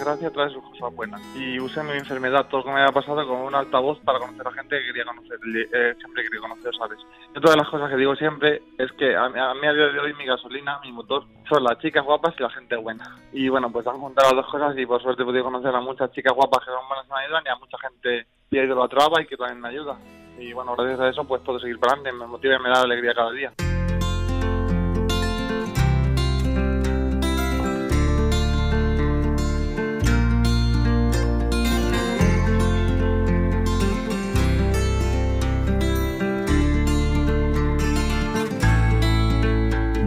desgracia 0.00 0.30
trae 0.30 0.50
sus 0.50 0.62
cosas 0.62 0.94
buenas. 0.94 1.20
Y 1.36 1.60
usé 1.60 1.82
mi 1.82 1.92
enfermedad, 1.92 2.46
todo 2.48 2.60
lo 2.60 2.64
que 2.64 2.72
me 2.72 2.80
había 2.80 2.92
pasado, 2.92 3.26
como 3.26 3.44
un 3.44 3.54
altavoz 3.54 3.98
para 4.00 4.18
conocer 4.18 4.46
a 4.46 4.52
gente 4.52 4.78
que 4.78 4.86
quería 4.86 5.04
conocer, 5.04 5.38
eh, 5.44 5.94
siempre 5.98 6.24
quería 6.24 6.40
conocer, 6.40 6.74
¿sabes? 6.76 6.98
Y 7.34 7.38
otra 7.38 7.50
de 7.50 7.56
las 7.58 7.68
cosas 7.68 7.90
que 7.90 7.96
digo 7.96 8.16
siempre 8.16 8.62
es 8.78 8.90
que 8.92 9.14
a, 9.14 9.24
a 9.24 9.54
mí 9.54 9.66
a 9.66 9.72
día 9.72 9.86
de 9.88 9.98
hoy 9.98 10.14
mi 10.14 10.24
gasolina, 10.24 10.80
mi 10.82 10.92
motor, 10.92 11.24
son 11.48 11.64
las 11.64 11.78
chicas 11.78 12.04
guapas 12.04 12.34
y 12.38 12.42
la 12.42 12.50
gente 12.50 12.76
buena. 12.76 13.04
Y 13.32 13.48
bueno, 13.48 13.70
pues 13.70 13.86
han 13.86 13.98
juntado 13.98 14.34
las 14.34 14.44
dos 14.44 14.52
cosas 14.52 14.78
y 14.78 14.86
por 14.86 15.02
suerte 15.02 15.22
he 15.22 15.26
podido 15.26 15.44
conocer 15.44 15.74
a 15.74 15.80
muchas 15.80 16.10
chicas 16.12 16.34
guapas 16.34 16.64
que 16.64 16.72
son 16.72 16.88
buenas 16.88 17.06
y 17.06 17.12
me 17.12 17.20
ayudan 17.20 17.42
y 17.44 17.48
a 17.48 17.56
mucha 17.56 17.78
gente 17.78 18.26
que 18.50 18.60
ha 18.60 18.64
ido 18.64 18.78
la 18.78 18.88
traba 18.88 19.20
y 19.20 19.26
que 19.26 19.36
también 19.36 19.60
me 19.60 19.68
ayuda. 19.68 19.98
Y 20.38 20.52
bueno, 20.54 20.74
gracias 20.74 21.00
a 21.00 21.08
eso 21.08 21.24
pues 21.24 21.42
puedo 21.42 21.60
seguir 21.60 21.78
para 21.78 21.94
adelante, 21.94 22.18
me 22.18 22.26
motiva 22.26 22.56
y 22.56 22.62
me 22.62 22.70
da 22.70 22.80
alegría 22.80 23.14
cada 23.14 23.30
día. 23.32 23.52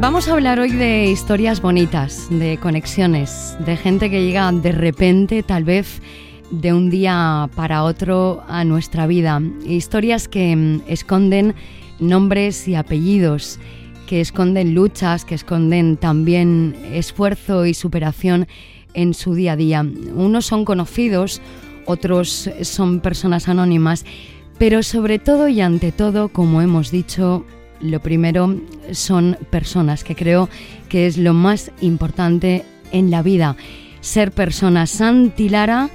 Vamos 0.03 0.27
a 0.27 0.33
hablar 0.33 0.59
hoy 0.59 0.71
de 0.73 1.05
historias 1.05 1.61
bonitas, 1.61 2.27
de 2.29 2.57
conexiones, 2.57 3.55
de 3.65 3.77
gente 3.77 4.09
que 4.09 4.21
llega 4.21 4.51
de 4.51 4.73
repente, 4.73 5.43
tal 5.43 5.63
vez 5.63 6.01
de 6.51 6.73
un 6.73 6.89
día 6.89 7.49
para 7.55 7.85
otro 7.85 8.43
a 8.49 8.65
nuestra 8.65 9.07
vida. 9.07 9.41
Historias 9.65 10.27
que 10.27 10.53
mm, 10.57 10.81
esconden 10.87 11.55
nombres 12.01 12.67
y 12.67 12.75
apellidos, 12.75 13.59
que 14.05 14.19
esconden 14.19 14.75
luchas, 14.75 15.23
que 15.23 15.35
esconden 15.35 15.95
también 15.95 16.75
esfuerzo 16.91 17.65
y 17.65 17.73
superación 17.73 18.49
en 18.93 19.13
su 19.13 19.35
día 19.35 19.53
a 19.53 19.55
día. 19.55 19.85
Unos 20.15 20.45
son 20.45 20.65
conocidos, 20.65 21.41
otros 21.85 22.49
son 22.63 22.99
personas 22.99 23.47
anónimas, 23.47 24.03
pero 24.57 24.83
sobre 24.83 25.17
todo 25.17 25.47
y 25.47 25.61
ante 25.61 25.93
todo, 25.93 26.27
como 26.27 26.61
hemos 26.61 26.91
dicho, 26.91 27.45
lo 27.83 27.99
primero 27.99 28.55
son 28.91 29.37
personas, 29.49 30.03
que 30.03 30.15
creo 30.15 30.49
que 30.89 31.05
es 31.05 31.17
lo 31.17 31.33
más 31.33 31.71
importante 31.81 32.65
en 32.91 33.11
la 33.11 33.21
vida. 33.21 33.55
Ser 33.99 34.31
persona. 34.31 34.85
Santi 34.85 35.49
Lara, 35.49 35.89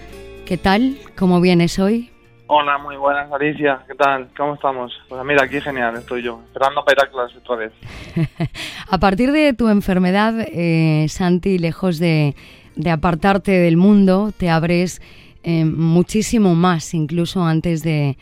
¿qué 0.47 0.57
tal? 0.57 0.99
¿Cómo 1.17 1.41
vienes 1.41 1.79
hoy? 1.79 2.11
Hola, 2.51 2.79
muy 2.79 2.97
buenas, 2.97 3.31
Alicia. 3.31 3.83
¿Qué 3.87 3.95
tal? 3.95 4.29
¿Cómo 4.35 4.55
estamos? 4.55 4.91
Pues 5.09 5.23
mira, 5.23 5.45
aquí 5.45 5.61
genial 5.61 5.97
estoy 5.97 6.23
yo, 6.23 6.41
esperando 6.47 6.83
para 6.83 7.03
ir 7.03 7.07
a 7.07 7.11
clase 7.11 7.39
otra 7.39 7.57
vez. 7.57 7.73
a 8.91 8.99
partir 8.99 9.33
de 9.33 9.53
tu 9.53 9.69
enfermedad, 9.69 10.35
eh, 10.51 11.05
Santi, 11.11 11.59
lejos 11.59 11.99
de, 11.99 12.35
apartarte 12.91 13.53
del 13.53 13.77
mundo, 13.77 14.33
te 14.35 14.49
abres 14.49 15.03
eh, 15.43 15.65
muchísimo 15.65 16.55
más, 16.55 16.95
incluso 16.95 17.45
antes 17.45 17.83
de, 17.83 18.17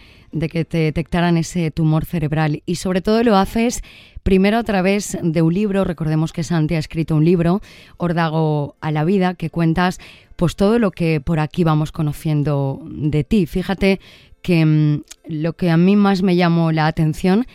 que 0.50 0.64
te 0.64 0.78
detectaran 0.78 1.36
ese 1.36 1.70
tumor 1.70 2.05
cerebral 2.05 2.62
y 2.67 2.77
sobre 2.77 3.00
todo 3.00 3.23
lo 3.23 3.36
haces 3.36 3.83
primero 4.23 4.58
a 4.58 4.64
través 4.64 5.17
de 5.23 5.41
un 5.41 5.55
libro, 5.55 5.84
recordemos 5.84 6.33
que 6.33 6.42
Santi 6.42 6.75
ha 6.75 6.78
escrito 6.78 7.17
un 7.17 7.25
libro, 7.25 7.62
Ordago 7.97 8.77
a 8.81 8.91
la 8.91 9.05
vida, 9.05 9.34
que 9.34 9.50
cuentas 9.50 9.98
pues 10.36 10.56
todo 10.56 10.78
lo 10.78 10.91
que 10.91 11.20
por 11.20 11.41
aquí 11.41 11.64
vamos 11.64 11.92
conociendo 11.92 12.83
de 12.84 13.25
ti. 13.25 13.47
Fíjate 13.47 14.01
que 14.42 14.64
mm, 14.67 15.03
lo 15.28 15.55
que 15.55 15.70
a 15.70 15.77
mí 15.77 15.97
más 15.97 16.23
me 16.23 16.36
llamó 16.36 16.70
la 16.73 16.86
atención 16.86 17.47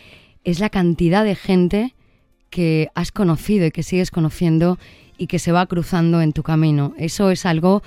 es 0.44 0.60
la 0.60 0.70
cantidad 0.70 1.24
de 1.24 1.36
gente 1.36 1.94
que 2.50 2.90
has 2.96 3.12
conocido 3.12 3.66
y 3.66 3.72
que 3.72 3.84
sigues 3.84 4.12
conociendo 4.12 4.80
y 5.18 5.28
que 5.28 5.40
se 5.40 5.52
va 5.52 5.66
cruzando 5.68 6.22
en 6.22 6.34
tu 6.34 6.44
camino. 6.44 6.94
Eso 6.98 7.30
es 7.32 7.46
algo, 7.46 7.84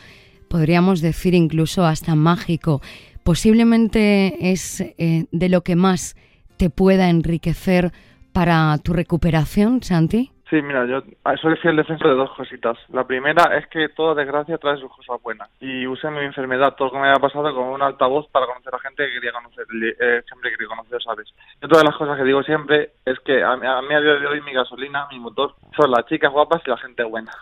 podríamos 0.54 1.00
decir 1.00 1.34
incluso 1.34 1.84
hasta 1.84 2.14
mágico 2.14 2.80
posiblemente 3.24 4.52
es 4.52 4.80
eh, 4.80 5.26
de 5.32 5.48
lo 5.48 5.62
que 5.62 5.74
más 5.74 6.14
te 6.56 6.70
pueda 6.70 7.10
enriquecer 7.10 7.90
para 8.32 8.78
tu 8.78 8.92
recuperación, 8.92 9.82
Santi. 9.82 10.30
Sí, 10.48 10.62
mira, 10.62 10.86
yo 10.86 11.02
soy 11.42 11.56
fiel 11.56 11.74
defensor 11.74 12.06
de 12.10 12.14
dos 12.14 12.30
cositas. 12.36 12.78
La 12.90 13.04
primera 13.04 13.56
es 13.58 13.66
que 13.66 13.88
toda 13.88 14.14
desgracia 14.14 14.58
trae 14.58 14.78
sus 14.78 14.94
cosas 14.94 15.20
buenas. 15.20 15.48
Y 15.58 15.88
usé 15.88 16.08
mi 16.10 16.20
enfermedad, 16.20 16.76
todo 16.76 16.88
lo 16.88 16.92
que 16.92 17.00
me 17.00 17.08
había 17.08 17.18
pasado, 17.18 17.52
como 17.52 17.72
un 17.72 17.82
altavoz 17.82 18.28
para 18.30 18.46
conocer 18.46 18.72
a 18.76 18.78
gente 18.78 19.08
que 19.08 19.14
quería 19.14 19.32
conocer, 19.32 19.66
eh, 19.72 20.22
siempre 20.28 20.52
quería 20.52 20.68
conocer, 20.68 21.02
¿sabes? 21.02 21.26
Y 21.60 21.64
otra 21.64 21.78
de 21.78 21.84
las 21.84 21.96
cosas 21.96 22.16
que 22.16 22.22
digo 22.22 22.44
siempre 22.44 22.92
es 23.04 23.18
que 23.24 23.42
a, 23.42 23.54
a 23.54 23.56
mí 23.56 23.66
a 23.92 24.00
día 24.00 24.14
de 24.14 24.26
hoy 24.28 24.40
mi 24.42 24.52
gasolina, 24.52 25.08
mi 25.10 25.18
motor, 25.18 25.56
son 25.76 25.90
las 25.90 26.06
chicas 26.06 26.30
guapas 26.30 26.62
y 26.64 26.70
la 26.70 26.76
gente 26.76 27.02
buena. 27.02 27.32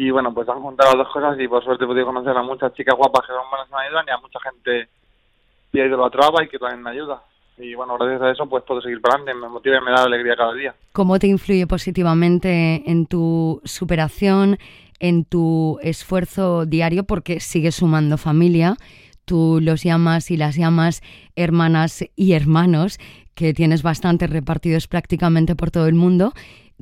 Y 0.00 0.12
bueno, 0.12 0.32
pues 0.32 0.48
han 0.48 0.62
juntado 0.62 0.96
las 0.96 1.06
dos 1.06 1.12
cosas 1.12 1.36
y 1.40 1.48
por 1.48 1.64
suerte 1.64 1.82
he 1.82 1.86
podido 1.88 2.06
conocer 2.06 2.30
a 2.30 2.40
muchas 2.40 2.72
chicas 2.74 2.94
guapas 2.96 3.26
que 3.26 3.32
son 3.32 3.50
buenas 3.50 3.66
y 3.68 3.74
me 3.74 3.82
ayudan 3.82 4.06
y 4.06 4.10
a 4.12 4.18
mucha 4.18 4.38
gente 4.38 4.88
y 5.72 5.76
de 5.76 5.88
la 5.88 6.08
traba 6.08 6.44
y 6.44 6.48
que 6.48 6.56
también 6.56 6.84
me 6.84 6.90
ayuda. 6.90 7.20
Y 7.56 7.74
bueno, 7.74 7.98
gracias 7.98 8.22
a 8.22 8.30
eso 8.30 8.48
pues 8.48 8.62
puedo 8.62 8.80
seguir 8.80 9.00
para 9.00 9.16
adelante, 9.16 9.40
me 9.40 9.48
motiva 9.48 9.78
y 9.78 9.84
me 9.84 9.90
da 9.90 10.04
alegría 10.04 10.36
cada 10.36 10.54
día. 10.54 10.72
¿Cómo 10.92 11.18
te 11.18 11.26
influye 11.26 11.66
positivamente 11.66 12.88
en 12.88 13.06
tu 13.06 13.60
superación, 13.64 14.58
en 15.00 15.24
tu 15.24 15.80
esfuerzo 15.82 16.64
diario? 16.64 17.02
Porque 17.02 17.40
sigues 17.40 17.74
sumando 17.74 18.18
familia, 18.18 18.76
tú 19.24 19.58
los 19.60 19.82
llamas 19.82 20.30
y 20.30 20.36
las 20.36 20.54
llamas 20.54 21.02
hermanas 21.34 22.04
y 22.14 22.34
hermanos, 22.34 23.00
que 23.34 23.52
tienes 23.52 23.82
bastante 23.82 24.28
repartidos 24.28 24.86
prácticamente 24.86 25.56
por 25.56 25.72
todo 25.72 25.88
el 25.88 25.94
mundo 25.94 26.34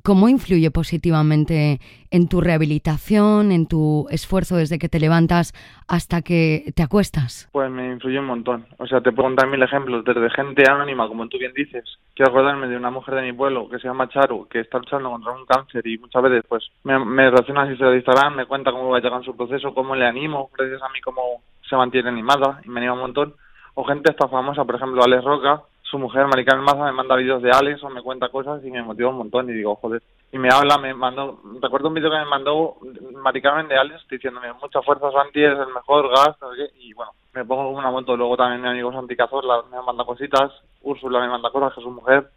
¿Cómo 0.06 0.28
influye 0.28 0.70
positivamente 0.70 1.80
en 2.12 2.28
tu 2.28 2.40
rehabilitación, 2.40 3.50
en 3.50 3.66
tu 3.66 4.06
esfuerzo 4.08 4.54
desde 4.54 4.78
que 4.78 4.88
te 4.88 5.00
levantas 5.00 5.52
hasta 5.88 6.22
que 6.22 6.72
te 6.76 6.84
acuestas? 6.84 7.48
Pues 7.50 7.68
me 7.72 7.90
influye 7.90 8.20
un 8.20 8.26
montón. 8.26 8.66
O 8.78 8.86
sea, 8.86 9.00
te 9.00 9.10
puedo 9.10 9.26
contar 9.26 9.48
mil 9.48 9.60
ejemplos, 9.60 10.04
desde 10.04 10.30
gente 10.30 10.62
anónima, 10.70 11.08
como 11.08 11.26
tú 11.26 11.38
bien 11.38 11.52
dices. 11.54 11.82
Quiero 12.14 12.30
acordarme 12.30 12.68
de 12.68 12.76
una 12.76 12.92
mujer 12.92 13.16
de 13.16 13.22
mi 13.22 13.32
pueblo 13.32 13.68
que 13.68 13.80
se 13.80 13.88
llama 13.88 14.08
Charu, 14.08 14.46
que 14.46 14.60
está 14.60 14.78
luchando 14.78 15.10
contra 15.10 15.32
un 15.32 15.44
cáncer 15.44 15.84
y 15.84 15.98
muchas 15.98 16.22
veces 16.22 16.44
pues 16.48 16.62
me, 16.84 17.04
me 17.04 17.28
relaciona 17.28 17.62
así 17.62 17.74
de 17.74 17.96
Instagram, 17.96 18.36
me 18.36 18.46
cuenta 18.46 18.70
cómo 18.70 18.90
va 18.90 19.00
llegar 19.00 19.18
en 19.18 19.24
su 19.24 19.36
proceso, 19.36 19.74
cómo 19.74 19.96
le 19.96 20.06
animo, 20.06 20.50
gracias 20.56 20.82
a 20.82 20.88
mí 20.90 21.00
cómo 21.00 21.42
se 21.68 21.74
mantiene 21.74 22.10
animada 22.10 22.60
y 22.64 22.68
me 22.68 22.78
anima 22.78 22.92
un 22.92 23.00
montón. 23.00 23.34
O 23.74 23.82
gente 23.82 24.12
esta 24.12 24.28
famosa, 24.28 24.64
por 24.64 24.76
ejemplo, 24.76 25.02
Alex 25.02 25.24
Roca, 25.24 25.62
su 25.90 25.98
mujer, 25.98 26.26
Maricarmen 26.26 26.64
Maza, 26.64 26.84
me 26.84 26.92
manda 26.92 27.16
vídeos 27.16 27.42
de 27.42 27.50
Alex 27.50 27.82
o 27.84 27.90
me 27.90 28.02
cuenta 28.02 28.28
cosas 28.28 28.64
y 28.64 28.70
me 28.70 28.82
motiva 28.82 29.10
un 29.10 29.18
montón 29.18 29.48
y 29.48 29.52
digo, 29.52 29.76
joder. 29.76 30.02
Y 30.32 30.38
me 30.38 30.48
habla, 30.52 30.78
me 30.78 30.92
mandó, 30.94 31.40
recuerdo 31.62 31.88
un 31.88 31.94
vídeo 31.94 32.10
que 32.10 32.18
me 32.18 32.24
mandó 32.24 32.76
Maricarmen 33.22 33.68
de 33.68 33.78
Alex 33.78 34.06
diciéndome, 34.10 34.52
mucha 34.54 34.82
fuerza 34.82 35.10
Santi, 35.12 35.44
es 35.44 35.52
el 35.52 35.72
mejor 35.72 36.10
gas, 36.10 36.36
y 36.78 36.92
bueno, 36.94 37.12
me 37.32 37.44
pongo 37.44 37.64
como 37.66 37.78
una 37.78 37.90
moto. 37.90 38.16
Luego 38.16 38.36
también 38.36 38.62
mi 38.62 38.68
amigo 38.68 38.92
Santi 38.92 39.14
Cazorla 39.14 39.62
me 39.70 39.80
manda 39.82 40.04
cositas, 40.04 40.52
Úrsula 40.82 41.20
me 41.20 41.28
manda 41.28 41.50
cosas, 41.50 41.74
que 41.74 41.80
es 41.80 41.84
su 41.84 41.90
mujer, 41.90 42.30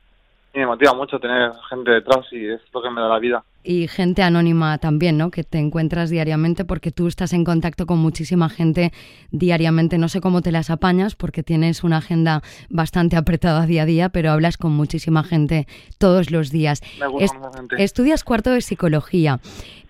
y 0.53 0.59
me 0.59 0.65
motiva 0.65 0.93
mucho 0.93 1.19
tener 1.19 1.51
gente 1.69 1.91
detrás 1.91 2.25
y 2.31 2.47
es 2.47 2.61
lo 2.73 2.81
que 2.81 2.89
me 2.89 3.01
da 3.01 3.07
la 3.07 3.19
vida. 3.19 3.43
Y 3.63 3.87
gente 3.87 4.23
anónima 4.23 4.77
también, 4.77 5.17
¿no? 5.17 5.31
Que 5.31 5.43
te 5.43 5.59
encuentras 5.59 6.09
diariamente 6.09 6.65
porque 6.65 6.91
tú 6.91 7.07
estás 7.07 7.33
en 7.33 7.43
contacto 7.43 7.85
con 7.85 7.99
muchísima 7.99 8.49
gente 8.49 8.91
diariamente. 9.31 9.97
No 9.97 10.07
sé 10.07 10.21
cómo 10.21 10.41
te 10.41 10.51
las 10.51 10.69
apañas 10.69 11.15
porque 11.15 11.43
tienes 11.43 11.83
una 11.83 11.97
agenda 11.97 12.41
bastante 12.69 13.15
apretada 13.15 13.65
día 13.65 13.83
a 13.83 13.85
día, 13.85 14.09
pero 14.09 14.31
hablas 14.31 14.57
con 14.57 14.71
muchísima 14.71 15.23
gente 15.23 15.67
todos 15.97 16.31
los 16.31 16.51
días. 16.51 16.81
Me 16.99 17.07
gusta 17.07 17.51
gente. 17.55 17.83
Estudias 17.83 18.23
cuarto 18.23 18.51
de 18.51 18.61
psicología. 18.61 19.39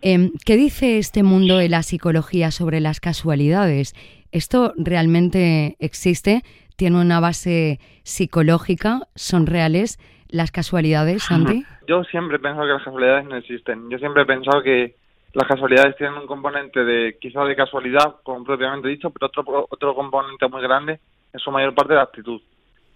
Em, 0.01 0.31
¿Qué 0.45 0.57
dice 0.57 0.97
este 0.97 1.23
mundo 1.23 1.57
de 1.57 1.69
la 1.69 1.83
psicología 1.83 2.51
sobre 2.51 2.79
las 2.79 2.99
casualidades? 2.99 3.93
¿Esto 4.31 4.73
realmente 4.77 5.75
existe? 5.79 6.43
¿Tiene 6.75 6.99
una 6.99 7.19
base 7.19 7.79
psicológica? 8.03 9.07
¿Son 9.15 9.45
reales? 9.45 9.99
Las 10.29 10.51
casualidades, 10.51 11.23
Santi? 11.23 11.65
Yo 11.87 12.03
siempre 12.05 12.37
he 12.37 12.39
pensado 12.39 12.65
que 12.65 12.73
las 12.73 12.83
casualidades 12.83 13.25
no 13.25 13.35
existen. 13.35 13.89
Yo 13.89 13.97
siempre 13.97 14.23
he 14.23 14.25
pensado 14.25 14.61
que 14.61 14.95
las 15.33 15.47
casualidades 15.47 15.95
tienen 15.97 16.17
un 16.17 16.27
componente 16.27 16.83
de 16.83 17.17
quizá 17.19 17.43
de 17.43 17.55
casualidad, 17.55 18.15
como 18.23 18.43
propiamente 18.43 18.87
dicho, 18.87 19.09
pero 19.09 19.27
otro 19.27 19.67
otro 19.69 19.95
componente 19.95 20.47
muy 20.47 20.61
grande 20.61 20.99
es 21.33 21.41
su 21.41 21.51
mayor 21.51 21.73
parte 21.75 21.93
de 21.93 22.01
actitud. 22.01 22.41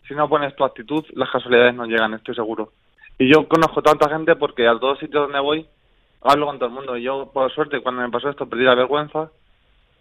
Si 0.08 0.14
no 0.16 0.28
pones 0.28 0.56
tu 0.56 0.64
actitud, 0.64 1.06
las 1.14 1.30
casualidades 1.30 1.76
no 1.76 1.86
llegan, 1.86 2.14
estoy 2.14 2.36
seguro. 2.36 2.74
Y 3.18 3.32
yo 3.32 3.48
conozco 3.48 3.82
tanta 3.82 4.10
gente 4.10 4.36
porque 4.36 4.68
a 4.68 4.78
todos 4.78 5.00
sitios 5.00 5.24
donde 5.24 5.40
voy 5.40 5.66
hablo 6.22 6.48
con 6.48 6.58
todo 6.58 6.70
el 6.70 6.76
mundo. 6.76 6.98
Y 6.98 7.04
yo, 7.04 7.32
por 7.32 7.52
suerte, 7.54 7.82
cuando 7.82 8.02
me 8.02 8.10
pasó 8.10 8.30
esto, 8.30 8.48
perdí 8.48 8.64
la 8.64 8.76
vergüenza 8.76 9.30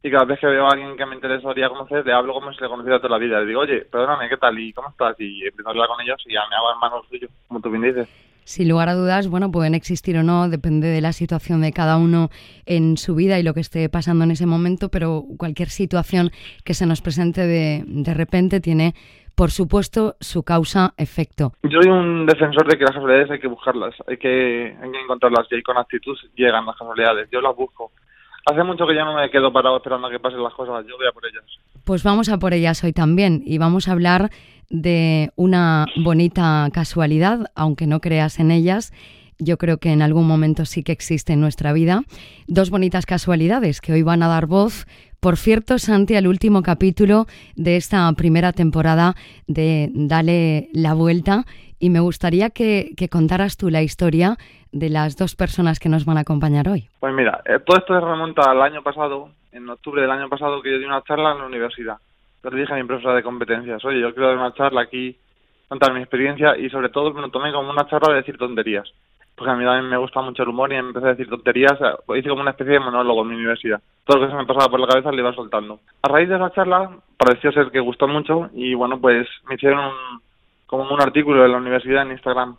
y 0.03 0.11
cada 0.11 0.25
vez 0.25 0.41
que 0.41 0.47
veo 0.47 0.67
a 0.67 0.73
alguien 0.73 0.97
que 0.97 1.07
me 1.07 1.15
interesaría 1.15 1.69
conocer, 1.69 2.05
le 2.05 2.13
hablo 2.13 2.35
como 2.35 2.53
si 2.53 2.61
le 2.61 2.69
conociera 2.69 2.99
toda 2.99 3.11
la 3.11 3.19
vida. 3.19 3.39
Le 3.41 3.47
digo, 3.47 3.61
oye, 3.61 3.83
perdóname, 3.83 4.29
¿qué 4.29 4.37
tal? 4.37 4.59
¿Y 4.59 4.73
cómo 4.73 4.89
estás? 4.89 5.15
Y 5.21 5.47
empiezo 5.47 5.69
a 5.69 5.73
hablar 5.73 5.89
con 5.89 6.01
ellos 6.01 6.21
y 6.27 6.35
ya 6.35 6.41
me 6.51 6.57
hago 6.57 6.73
hermano 6.73 7.03
suyo, 7.09 7.29
como 7.47 7.61
tú 7.61 7.71
bien 7.71 7.83
dices. 7.83 8.09
Sin 8.45 8.69
lugar 8.69 8.89
a 8.89 8.95
dudas, 8.95 9.29
bueno, 9.29 9.53
pueden 9.53 9.75
existir 9.75 10.17
o 10.17 10.25
no, 10.25 10.49
depende 10.49 10.89
de 10.89 11.01
la 11.01 11.13
situación 11.13 11.61
de 11.61 11.73
cada 11.73 11.97
uno 11.97 12.31
en 12.67 12.97
su 12.97 13.15
vida 13.15 13.39
y 13.39 13.45
lo 13.45 13.55
que 13.55 13.61
esté 13.61 13.89
pasando 13.89 14.25
en 14.25 14.33
ese 14.33 14.47
momento, 14.47 14.89
pero 14.89 15.23
cualquier 15.39 15.69
situación 15.69 16.31
que 16.65 16.75
se 16.75 16.85
nos 16.85 17.01
presente 17.01 17.43
de, 17.47 17.85
de 17.87 18.15
repente 18.15 18.61
tiene, 18.61 18.95
por 19.37 19.53
supuesto, 19.53 20.17
su 20.19 20.43
causa-efecto. 20.43 21.53
Yo 21.63 21.81
soy 21.81 21.93
un 21.93 22.27
defensor 22.27 22.67
de 22.67 22.77
que 22.77 22.83
las 22.83 22.97
casualidades 22.97 23.31
hay 23.31 23.39
que 23.39 23.47
buscarlas, 23.47 23.95
hay 24.09 24.17
que, 24.17 24.77
hay 24.83 24.91
que 24.91 25.01
encontrarlas 25.01 25.47
y 25.49 25.55
ahí 25.55 25.63
con 25.63 25.79
actitud 25.79 26.19
llegan 26.35 26.67
las 26.67 26.77
casualidades. 26.77 27.29
Yo 27.31 27.41
las 27.41 27.55
busco 27.55 27.93
hace 28.47 28.63
mucho 28.65 28.87
que 28.87 28.95
ya 28.95 29.05
no 29.05 29.15
me 29.15 29.31
quedo 29.31 29.53
parado 29.53 29.77
esperando 29.77 30.07
a 30.07 30.11
que 30.11 30.21
pasen 30.21 30.43
las 30.43 30.55
cosas, 30.55 30.85
yo 30.89 30.97
voy 30.97 31.07
a 31.07 31.13
por 31.13 31.27
ellas. 31.27 31.45
Pues 31.85 32.03
vamos 32.03 32.29
a 32.29 32.39
por 32.39 32.55
ellas 32.55 32.83
hoy 32.85 32.93
también 32.93 33.43
y 33.45 33.59
vamos 33.59 33.89
a 33.89 33.93
hablar 33.93 34.31
de 34.71 35.31
una 35.37 35.87
bonita 35.97 36.69
casualidad, 36.73 37.51
aunque 37.55 37.87
no 37.87 38.01
creas 38.01 38.39
en 38.39 38.51
ellas. 38.51 38.93
Yo 39.39 39.59
creo 39.59 39.79
que 39.79 39.91
en 39.91 40.03
algún 40.03 40.27
momento 40.27 40.65
sí 40.65 40.83
que 40.83 40.93
existe 40.93 41.33
en 41.33 41.41
nuestra 41.41 41.73
vida. 41.73 42.03
Dos 42.47 42.71
bonitas 42.71 43.07
casualidades 43.07 43.81
que 43.81 43.93
hoy 43.93 44.03
van 44.03 44.23
a 44.23 44.29
dar 44.29 44.47
voz 44.47 44.87
por 45.23 45.37
cierto, 45.37 45.79
Santi, 45.79 46.17
al 46.17 46.27
último 46.27 46.63
capítulo 46.63 47.29
de 47.55 47.77
esta 47.77 48.13
primera 48.15 48.53
temporada 48.53 49.15
de 49.47 49.89
Dale 49.95 50.69
la 50.73 50.95
Vuelta 50.95 51.47
y 51.83 51.91
me 51.91 51.99
gustaría 51.99 52.51
que, 52.51 52.95
contaras 53.11 53.57
tú 53.57 53.69
la 53.69 53.83
historia 53.83 54.37
de 54.71 54.89
las 54.89 55.17
dos 55.17 55.35
personas 55.35 55.81
que 55.81 55.89
nos 55.89 56.05
van 56.05 56.17
a 56.17 56.21
acompañar 56.21 56.69
hoy. 56.69 56.89
Pues 57.01 57.13
mira, 57.13 57.43
eh, 57.45 57.59
todo 57.59 57.77
esto 57.77 57.93
se 57.93 58.07
remonta 58.07 58.49
al 58.49 58.63
año 58.63 58.85
pasado, 58.85 59.31
en 59.51 59.69
octubre 59.69 60.01
del 60.01 60.13
año 60.13 60.29
pasado, 60.29 60.63
que 60.63 60.71
yo 60.71 60.79
di 60.79 60.85
una 60.85 61.03
charla 61.03 61.33
en 61.33 61.39
la 61.39 61.47
universidad. 61.47 61.97
Yo 62.45 62.51
le 62.51 62.61
dije 62.61 62.73
a 62.73 62.77
mi 62.77 62.85
profesora 62.85 63.17
de 63.17 63.25
competencias, 63.25 63.85
oye, 63.85 64.01
yo 64.01 64.15
quiero 64.15 64.29
dar 64.29 64.39
una 64.39 64.55
charla 64.55 64.83
aquí, 64.83 65.17
contar 65.67 65.93
mi 65.93 65.99
experiencia 65.99 66.57
y 66.57 66.71
sobre 66.71 66.89
todo 66.89 67.13
me 67.13 67.21
lo 67.21 67.31
tomé 67.31 67.53
como 67.53 67.71
una 67.71 67.89
charla 67.89 68.13
de 68.13 68.21
decir 68.21 68.39
tonterías 68.39 68.89
porque 69.35 69.51
a 69.51 69.57
mí 69.57 69.65
también 69.65 69.89
me 69.89 69.97
gusta 69.97 70.21
mucho 70.21 70.43
el 70.43 70.51
humor 70.51 70.73
y 70.73 70.77
empecé 70.77 71.07
a 71.07 71.11
decir 71.15 71.29
tonterías, 71.29 71.73
hice 72.15 72.29
como 72.29 72.43
una 72.43 72.51
especie 72.51 72.75
de 72.75 72.81
monólogo 72.81 73.23
en 73.23 73.29
mi 73.29 73.35
universidad. 73.37 73.81
Todo 74.05 74.19
lo 74.19 74.27
que 74.27 74.31
se 74.31 74.37
me 74.37 74.47
pasaba 74.47 74.71
por 74.71 74.79
la 74.79 74.87
cabeza 74.87 75.11
le 75.11 75.23
iba 75.23 75.33
soltando. 75.33 75.81
A 76.03 76.09
raíz 76.09 76.29
de 76.29 76.37
esa 76.37 76.53
charla 76.53 76.91
pareció 77.17 77.51
ser 77.51 77.71
que 77.71 77.81
gustó 77.81 78.07
mucho 78.07 78.51
y 78.53 78.75
bueno, 78.75 79.01
pues 79.01 79.27
me 79.49 79.55
hicieron 79.55 79.91
como 80.73 80.95
un 80.95 81.03
artículo 81.03 81.43
de 81.43 81.51
la 81.51 81.59
universidad 81.59 82.01
en 82.01 82.13
Instagram. 82.13 82.57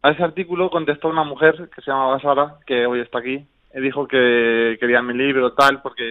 A 0.00 0.10
ese 0.10 0.22
artículo 0.22 0.70
contestó 0.70 1.08
una 1.08 1.22
mujer 1.22 1.68
que 1.68 1.82
se 1.82 1.90
llamaba 1.90 2.18
Sara, 2.18 2.54
que 2.66 2.86
hoy 2.86 3.00
está 3.00 3.18
aquí, 3.18 3.44
y 3.74 3.80
dijo 3.82 4.08
que 4.08 4.78
quería 4.80 5.02
mi 5.02 5.12
libro 5.12 5.52
tal 5.52 5.82
porque 5.82 6.02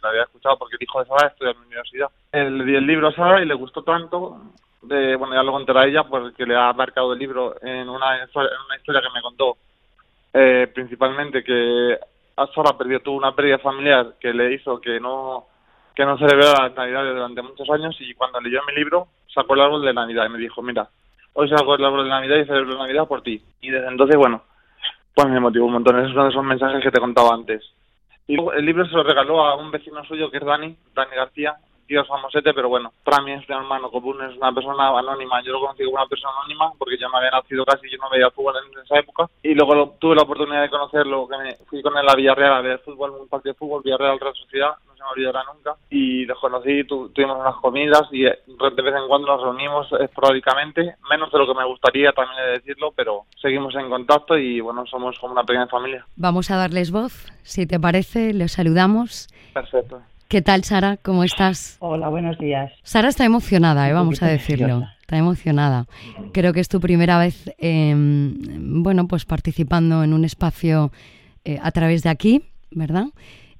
la 0.00 0.10
había 0.10 0.22
escuchado 0.22 0.56
porque 0.58 0.76
dijo 0.78 1.00
de 1.00 1.06
Sara 1.06 1.26
estudiar 1.26 1.56
en 1.56 1.60
mi 1.62 1.66
universidad. 1.66 2.08
Le 2.32 2.64
di 2.64 2.76
el 2.76 2.86
libro 2.86 3.08
a 3.08 3.12
Sara 3.12 3.42
y 3.42 3.46
le 3.46 3.54
gustó 3.54 3.82
tanto 3.82 4.42
de, 4.82 5.16
bueno, 5.16 5.34
ya 5.34 5.42
lo 5.42 5.50
contará 5.50 5.88
ella, 5.88 6.04
porque 6.04 6.46
le 6.46 6.54
ha 6.54 6.72
marcado 6.72 7.14
el 7.14 7.18
libro 7.18 7.56
en 7.62 7.88
una, 7.88 8.22
en 8.22 8.28
una 8.32 8.76
historia 8.78 9.00
que 9.00 9.12
me 9.12 9.22
contó, 9.22 9.56
eh, 10.32 10.70
principalmente 10.72 11.42
que 11.42 11.98
Sara 12.54 12.78
perdió, 12.78 13.00
tuvo 13.00 13.16
una 13.16 13.34
pérdida 13.34 13.58
familiar 13.58 14.14
que 14.20 14.32
le 14.32 14.54
hizo 14.54 14.80
que 14.80 15.00
no 15.00 15.46
que 16.00 16.06
no 16.06 16.16
celebrara 16.16 16.68
las 16.68 16.74
Navidades 16.74 17.14
durante 17.14 17.42
muchos 17.42 17.68
años 17.68 17.94
y 18.00 18.14
cuando 18.14 18.40
leyó 18.40 18.60
mi 18.66 18.74
libro 18.74 19.08
sacó 19.34 19.52
el 19.52 19.60
árbol 19.60 19.84
de 19.84 19.92
Navidad 19.92 20.24
y 20.24 20.28
me 20.30 20.38
dijo, 20.38 20.62
mira, 20.62 20.88
hoy 21.34 21.46
saco 21.50 21.74
el 21.74 21.84
árbol 21.84 22.04
de 22.04 22.08
Navidad 22.08 22.36
y 22.38 22.46
celebro 22.46 22.78
Navidad 22.78 23.06
por 23.06 23.20
ti. 23.20 23.42
Y 23.60 23.68
desde 23.68 23.86
entonces, 23.86 24.16
bueno, 24.16 24.42
pues 25.14 25.28
me 25.28 25.38
motivó 25.40 25.66
un 25.66 25.74
montón. 25.74 25.98
Esos 25.98 26.14
son 26.14 26.30
esos 26.30 26.42
mensajes 26.42 26.82
que 26.82 26.90
te 26.90 27.00
contaba 27.00 27.34
antes. 27.34 27.62
Y 28.26 28.34
el 28.40 28.64
libro 28.64 28.86
se 28.86 28.94
lo 28.96 29.02
regaló 29.02 29.44
a 29.44 29.56
un 29.56 29.70
vecino 29.70 30.02
suyo 30.04 30.30
que 30.30 30.38
es 30.38 30.44
Dani, 30.44 30.74
Dani 30.94 31.14
García, 31.14 31.56
tío 31.90 32.04
famosete, 32.04 32.54
pero 32.54 32.68
bueno, 32.68 32.92
para 33.02 33.20
mí 33.20 33.32
es 33.32 33.48
un 33.48 33.56
hermano 33.56 33.90
común, 33.90 34.22
es 34.22 34.36
una 34.36 34.52
persona 34.52 34.96
anónima. 34.96 35.42
Yo 35.42 35.52
lo 35.52 35.60
conocí 35.60 35.82
como 35.82 35.96
una 35.96 36.06
persona 36.06 36.32
anónima 36.38 36.72
porque 36.78 36.96
yo 36.96 37.08
no 37.08 37.18
había 37.18 37.32
nacido 37.32 37.64
casi, 37.64 37.90
yo 37.90 37.98
no 37.98 38.08
veía 38.08 38.30
fútbol 38.30 38.54
en 38.62 38.80
esa 38.80 38.96
época. 39.00 39.28
Y 39.42 39.54
luego 39.54 39.96
tuve 39.98 40.14
la 40.14 40.22
oportunidad 40.22 40.62
de 40.62 40.70
conocerlo, 40.70 41.26
que 41.26 41.36
me 41.36 41.56
fui 41.68 41.82
con 41.82 41.98
él 41.98 42.08
a 42.08 42.14
Villarreal 42.14 42.52
a 42.52 42.60
ver 42.60 42.78
fútbol, 42.78 43.10
un 43.20 43.26
partido 43.26 43.54
de 43.54 43.58
fútbol, 43.58 43.82
Villarreal 43.82 44.20
Real 44.20 44.34
Sociedad, 44.36 44.76
no 44.86 44.94
se 44.94 45.02
me 45.02 45.10
olvidará 45.10 45.42
nunca. 45.52 45.74
Y 45.90 46.24
los 46.26 46.38
conocí, 46.38 46.84
tuvimos 46.84 47.40
unas 47.40 47.56
comidas 47.56 48.06
y 48.12 48.24
eh, 48.24 48.38
de 48.46 48.82
vez 48.82 48.94
en 48.94 49.08
cuando 49.08 49.26
nos 49.26 49.42
reunimos 49.42 49.88
esporádicamente, 50.00 50.94
menos 51.10 51.32
de 51.32 51.38
lo 51.38 51.46
que 51.48 51.58
me 51.58 51.66
gustaría 51.66 52.12
también 52.12 52.36
de 52.44 52.52
decirlo, 52.52 52.92
pero 52.94 53.24
seguimos 53.42 53.74
en 53.74 53.90
contacto 53.90 54.38
y 54.38 54.60
bueno, 54.60 54.86
somos 54.86 55.18
como 55.18 55.32
una 55.32 55.42
pequeña 55.42 55.66
familia. 55.66 56.06
Vamos 56.14 56.52
a 56.52 56.56
darles 56.56 56.92
voz, 56.92 57.32
si 57.42 57.66
te 57.66 57.80
parece, 57.80 58.32
les 58.32 58.52
saludamos. 58.52 59.26
Perfecto. 59.52 60.00
¿Qué 60.30 60.42
tal, 60.42 60.62
Sara? 60.62 60.96
¿Cómo 60.96 61.24
estás? 61.24 61.76
Hola, 61.80 62.08
buenos 62.08 62.38
días. 62.38 62.70
Sara 62.84 63.08
está 63.08 63.24
emocionada, 63.24 63.90
¿eh? 63.90 63.92
vamos 63.92 64.22
a 64.22 64.28
decirlo. 64.28 64.84
Está 65.00 65.18
emocionada. 65.18 65.86
Creo 66.32 66.52
que 66.52 66.60
es 66.60 66.68
tu 66.68 66.78
primera 66.78 67.18
vez, 67.18 67.52
em, 67.58 68.80
bueno, 68.80 69.08
pues 69.08 69.24
participando 69.24 70.04
en 70.04 70.12
un 70.12 70.24
espacio 70.24 70.92
eh, 71.44 71.58
a 71.60 71.72
través 71.72 72.04
de 72.04 72.10
aquí, 72.10 72.44
¿verdad? 72.70 73.06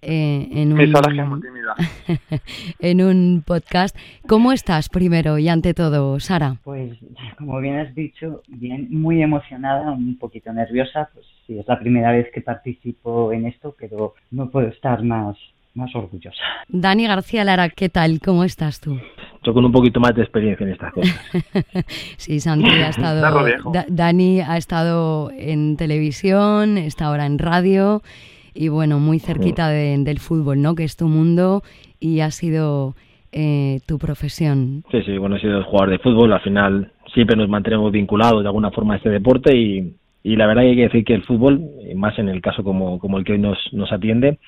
Eh, 0.01 0.47
en, 0.53 0.73
un, 0.73 0.81
en 2.79 3.03
un 3.03 3.43
podcast. 3.45 3.99
¿Cómo 4.29 4.53
estás 4.53 4.89
primero 4.89 5.39
y 5.39 5.49
ante 5.49 5.75
todo, 5.75 6.21
Sara? 6.21 6.55
Pues, 6.63 6.97
como 7.37 7.59
bien 7.59 7.79
has 7.79 7.93
dicho, 7.97 8.43
bien, 8.47 8.87
muy 8.91 9.25
emocionada, 9.25 9.91
un 9.91 10.17
poquito 10.17 10.53
nerviosa. 10.53 11.11
Pues 11.13 11.27
sí, 11.49 11.59
es 11.59 11.67
la 11.67 11.81
primera 11.81 12.13
vez 12.13 12.29
que 12.33 12.43
participo 12.43 13.33
en 13.33 13.47
esto, 13.47 13.75
pero 13.77 14.15
no 14.31 14.51
puedo 14.51 14.69
estar 14.69 15.03
más 15.03 15.37
más 15.75 15.95
orgullosa. 15.95 16.43
Dani 16.69 17.07
García 17.07 17.45
Lara, 17.45 17.69
¿qué 17.69 17.89
tal? 17.89 18.21
¿Cómo 18.21 18.45
estás 18.45 18.81
tú? 18.81 18.99
Yo 19.43 19.55
con 19.55 19.65
un 19.65 19.73
poquito 19.73 20.01
más 20.01 20.15
de 20.15 20.23
experiencia 20.23 20.67
en 20.67 20.73
estas 20.73 20.93
cosas. 20.93 21.21
sí, 22.17 22.41
Santi 22.41 22.69
ha 22.69 22.89
estado... 22.91 23.45
Dani 23.89 24.41
ha 24.41 24.57
estado 24.57 25.31
en 25.31 25.77
televisión, 25.77 26.77
está 26.77 27.07
ahora 27.07 27.27
en 27.27 27.39
radio 27.39 28.03
y 28.55 28.69
bueno, 28.69 28.99
muy 28.99 29.21
cerquita 29.21 29.69
del 29.69 30.19
fútbol, 30.19 30.61
¿no? 30.61 30.75
Que 30.75 30.85
es 30.85 30.97
tu 30.97 31.07
mundo 31.07 31.63
y 32.01 32.21
ha 32.21 32.31
sido 32.31 32.95
eh, 33.33 33.81
tu 33.87 33.99
profesión. 33.99 34.83
Sí, 34.91 35.03
sí, 35.03 35.17
bueno, 35.19 35.37
he 35.37 35.41
sido 35.41 35.63
jugador 35.65 35.91
de 35.91 35.99
fútbol, 35.99 36.33
al 36.33 36.41
final 36.41 36.93
siempre 37.15 37.37
nos 37.37 37.49
mantenemos 37.49 37.93
vinculados 37.93 38.43
de 38.43 38.49
alguna 38.49 38.71
forma 38.71 38.95
a 38.95 38.97
este 38.97 39.09
deporte 39.09 39.57
y, 39.57 39.95
y 40.23 40.37
la 40.37 40.47
verdad 40.47 40.63
que 40.63 40.69
hay 40.69 40.77
que 40.77 40.83
decir 40.83 41.05
que 41.05 41.15
el 41.15 41.23
fútbol, 41.23 41.61
más 41.95 42.19
en 42.19 42.29
el 42.29 42.41
caso 42.41 42.63
como, 42.65 42.99
como 42.99 43.19
el 43.19 43.25
que 43.25 43.33
hoy 43.33 43.39
nos, 43.39 43.59
nos 43.73 43.93
atiende, 43.93 44.39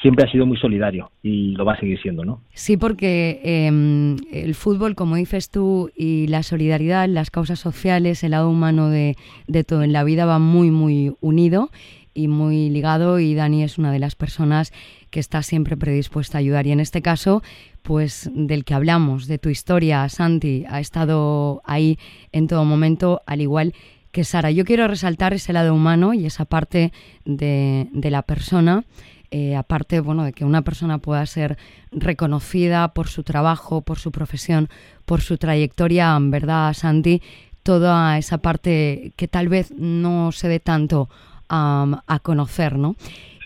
siempre 0.00 0.24
ha 0.24 0.30
sido 0.30 0.46
muy 0.46 0.56
solidario 0.58 1.10
y 1.22 1.52
lo 1.52 1.64
va 1.64 1.74
a 1.74 1.80
seguir 1.80 2.00
siendo, 2.00 2.24
¿no? 2.24 2.40
Sí, 2.52 2.76
porque 2.76 3.40
em, 3.42 4.16
el 4.32 4.54
fútbol, 4.54 4.94
como 4.94 5.16
dices 5.16 5.50
tú, 5.50 5.90
y 5.96 6.26
la 6.28 6.42
solidaridad, 6.42 7.08
las 7.08 7.30
causas 7.30 7.58
sociales, 7.58 8.22
el 8.22 8.32
lado 8.32 8.50
humano 8.50 8.90
de, 8.90 9.16
de 9.46 9.64
todo 9.64 9.82
en 9.82 9.92
la 9.92 10.04
vida 10.04 10.26
va 10.26 10.38
muy, 10.38 10.70
muy 10.70 11.14
unido 11.20 11.70
y 12.16 12.28
muy 12.28 12.70
ligado 12.70 13.18
y 13.18 13.34
Dani 13.34 13.62
es 13.62 13.78
una 13.78 13.92
de 13.92 13.98
las 13.98 14.14
personas 14.14 14.72
que 15.10 15.20
está 15.20 15.42
siempre 15.42 15.76
predispuesta 15.76 16.38
a 16.38 16.40
ayudar 16.40 16.66
y 16.66 16.72
en 16.72 16.80
este 16.80 17.02
caso 17.02 17.42
pues 17.82 18.30
del 18.34 18.64
que 18.64 18.74
hablamos, 18.74 19.28
de 19.28 19.38
tu 19.38 19.48
historia, 19.48 20.08
Santi, 20.08 20.64
ha 20.68 20.80
estado 20.80 21.62
ahí 21.64 21.98
en 22.32 22.48
todo 22.48 22.64
momento, 22.64 23.22
al 23.26 23.40
igual 23.40 23.74
que 24.10 24.24
Sara. 24.24 24.50
Yo 24.50 24.64
quiero 24.64 24.88
resaltar 24.88 25.34
ese 25.34 25.52
lado 25.52 25.72
humano 25.72 26.12
y 26.12 26.26
esa 26.26 26.46
parte 26.46 26.90
de, 27.24 27.86
de 27.92 28.10
la 28.10 28.22
persona 28.22 28.84
eh, 29.30 29.56
aparte 29.56 30.00
bueno, 30.00 30.24
de 30.24 30.32
que 30.32 30.44
una 30.44 30.62
persona 30.62 30.98
pueda 30.98 31.24
ser 31.26 31.58
reconocida 31.92 32.88
por 32.88 33.08
su 33.08 33.22
trabajo, 33.22 33.80
por 33.80 33.98
su 33.98 34.10
profesión, 34.12 34.68
por 35.04 35.20
su 35.20 35.38
trayectoria, 35.38 36.16
verdad, 36.20 36.72
Santi, 36.74 37.22
toda 37.62 38.18
esa 38.18 38.38
parte 38.38 39.12
que 39.16 39.28
tal 39.28 39.48
vez 39.48 39.72
no 39.76 40.32
se 40.32 40.48
dé 40.48 40.60
tanto 40.60 41.08
a 41.48 42.18
conocer, 42.22 42.76
¿no? 42.76 42.96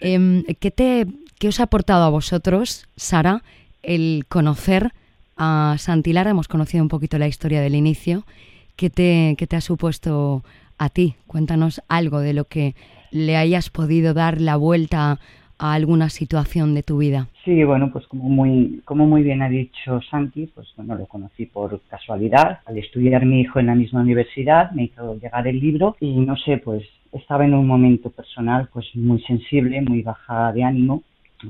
Em, 0.00 0.44
¿qué, 0.58 0.70
te, 0.70 1.06
¿Qué 1.38 1.48
os 1.48 1.60
ha 1.60 1.64
aportado 1.64 2.04
a 2.04 2.10
vosotros, 2.10 2.86
Sara, 2.96 3.42
el 3.82 4.24
conocer 4.28 4.92
a 5.36 5.76
Santi 5.78 6.12
Lara? 6.12 6.30
Hemos 6.30 6.48
conocido 6.48 6.82
un 6.82 6.88
poquito 6.88 7.18
la 7.18 7.28
historia 7.28 7.60
del 7.60 7.74
inicio. 7.74 8.24
¿Qué 8.76 8.90
te, 8.90 9.34
qué 9.38 9.46
te 9.46 9.56
ha 9.56 9.60
supuesto 9.60 10.42
a 10.78 10.88
ti? 10.88 11.14
Cuéntanos 11.26 11.82
algo 11.88 12.20
de 12.20 12.32
lo 12.32 12.46
que 12.46 12.74
le 13.10 13.36
hayas 13.36 13.70
podido 13.70 14.14
dar 14.14 14.40
la 14.40 14.56
vuelta 14.56 15.18
a 15.60 15.74
alguna 15.74 16.08
situación 16.08 16.74
de 16.74 16.82
tu 16.82 16.98
vida? 16.98 17.28
Sí, 17.44 17.62
bueno, 17.64 17.90
pues 17.92 18.06
como 18.06 18.24
muy, 18.24 18.80
como 18.84 19.06
muy 19.06 19.22
bien 19.22 19.42
ha 19.42 19.48
dicho 19.48 20.00
Santi, 20.10 20.46
pues 20.54 20.68
bueno, 20.76 20.94
lo 20.94 21.06
conocí 21.06 21.46
por 21.46 21.80
casualidad. 21.88 22.60
Al 22.64 22.78
estudiar 22.78 23.26
mi 23.26 23.42
hijo 23.42 23.60
en 23.60 23.66
la 23.66 23.74
misma 23.74 24.00
universidad, 24.00 24.72
me 24.72 24.84
hizo 24.84 25.14
llegar 25.14 25.46
el 25.46 25.60
libro 25.60 25.96
y 26.00 26.16
no 26.20 26.36
sé, 26.36 26.56
pues 26.56 26.82
estaba 27.12 27.44
en 27.44 27.54
un 27.54 27.66
momento 27.66 28.10
personal 28.10 28.68
pues 28.72 28.86
muy 28.94 29.20
sensible, 29.22 29.82
muy 29.82 30.02
baja 30.02 30.52
de 30.52 30.64
ánimo 30.64 31.02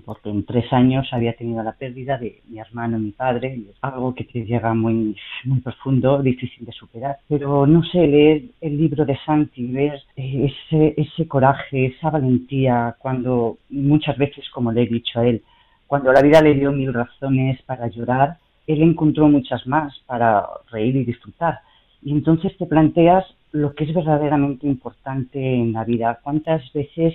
porque 0.04 0.30
en 0.30 0.44
tres 0.44 0.72
años 0.72 1.08
había 1.12 1.32
tenido 1.34 1.62
la 1.62 1.72
pérdida 1.72 2.18
de 2.18 2.40
mi 2.48 2.58
hermano 2.58 2.98
y 2.98 3.02
mi 3.02 3.10
padre, 3.10 3.56
y 3.56 3.70
es 3.70 3.76
algo 3.80 4.14
que 4.14 4.24
te 4.24 4.44
llega 4.44 4.72
muy, 4.74 5.16
muy 5.44 5.60
profundo, 5.60 6.22
difícil 6.22 6.64
de 6.64 6.72
superar. 6.72 7.18
Pero 7.28 7.66
no 7.66 7.82
sé, 7.84 8.06
leer 8.06 8.42
el 8.60 8.78
libro 8.78 9.04
de 9.04 9.18
Santi, 9.24 9.66
ver 9.66 10.00
eh, 10.16 10.52
ese, 10.52 10.94
ese 10.96 11.26
coraje, 11.26 11.86
esa 11.86 12.10
valentía, 12.10 12.94
cuando 12.98 13.58
muchas 13.70 14.16
veces, 14.16 14.48
como 14.50 14.72
le 14.72 14.82
he 14.82 14.86
dicho 14.86 15.20
a 15.20 15.26
él, 15.26 15.42
cuando 15.86 16.12
la 16.12 16.22
vida 16.22 16.40
le 16.40 16.54
dio 16.54 16.70
mil 16.70 16.94
razones 16.94 17.60
para 17.62 17.88
llorar, 17.88 18.36
él 18.66 18.82
encontró 18.82 19.28
muchas 19.28 19.66
más 19.66 19.98
para 20.06 20.46
reír 20.70 20.94
y 20.96 21.04
disfrutar. 21.04 21.58
Y 22.02 22.12
entonces 22.12 22.56
te 22.56 22.66
planteas 22.66 23.24
lo 23.52 23.74
que 23.74 23.84
es 23.84 23.94
verdaderamente 23.94 24.66
importante 24.66 25.38
en 25.38 25.72
la 25.72 25.84
vida. 25.84 26.20
¿Cuántas 26.22 26.72
veces 26.72 27.14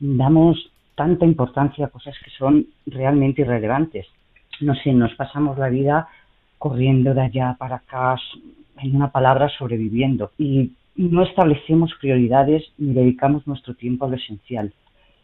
damos 0.00 0.70
tanta 0.94 1.24
importancia 1.24 1.86
a 1.86 1.90
cosas 1.90 2.14
que 2.24 2.30
son 2.30 2.66
realmente 2.86 3.42
irrelevantes. 3.42 4.06
No 4.60 4.74
sé, 4.74 4.92
nos 4.92 5.14
pasamos 5.14 5.58
la 5.58 5.68
vida 5.68 6.08
corriendo 6.58 7.14
de 7.14 7.22
allá 7.22 7.56
para 7.58 7.76
acá, 7.76 8.16
en 8.78 8.96
una 8.96 9.10
palabra, 9.10 9.48
sobreviviendo. 9.48 10.30
Y 10.38 10.72
no 10.96 11.22
establecemos 11.22 11.92
prioridades 12.00 12.64
ni 12.78 12.94
dedicamos 12.94 13.46
nuestro 13.46 13.74
tiempo 13.74 14.06
a 14.06 14.08
lo 14.08 14.16
esencial. 14.16 14.72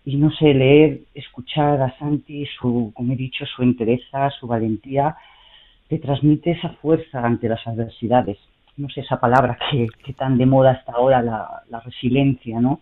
y 0.05 0.17
no 0.17 0.31
sé, 0.31 0.55
leer, 0.55 1.01
escuchar 1.15 1.81
a 1.83 1.97
Santi, 1.99 2.47
su, 2.59 2.91
como 2.95 3.13
he 3.13 3.17
dicho, 3.17 3.45
su 3.45 3.63
entereza, 3.63 4.31
su 4.31 4.47
valentía, 4.47 5.15
te 5.89 5.99
transmite 5.99 6.53
esa 6.53 6.71
fuerza 6.81 7.25
ante 7.25 7.49
las 7.49 7.65
adversidades. 7.67 8.39
No 8.79 8.89
sé, 8.89 9.03
esa 9.03 9.21
palabra 9.21 9.59
que, 9.71 9.89
que 10.03 10.15
tan 10.15 10.39
de 10.39 10.47
moda 10.47 10.71
hasta 10.73 10.93
ahora, 10.93 11.21
la, 11.21 11.63
la 11.69 11.81
resiliencia, 11.81 12.61
¿no? 12.61 12.81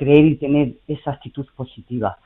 Creer 0.00 0.24
y 0.24 0.36
tener 0.36 0.72
esa 0.88 1.10
actitud 1.10 1.46
positiva. 1.54 2.16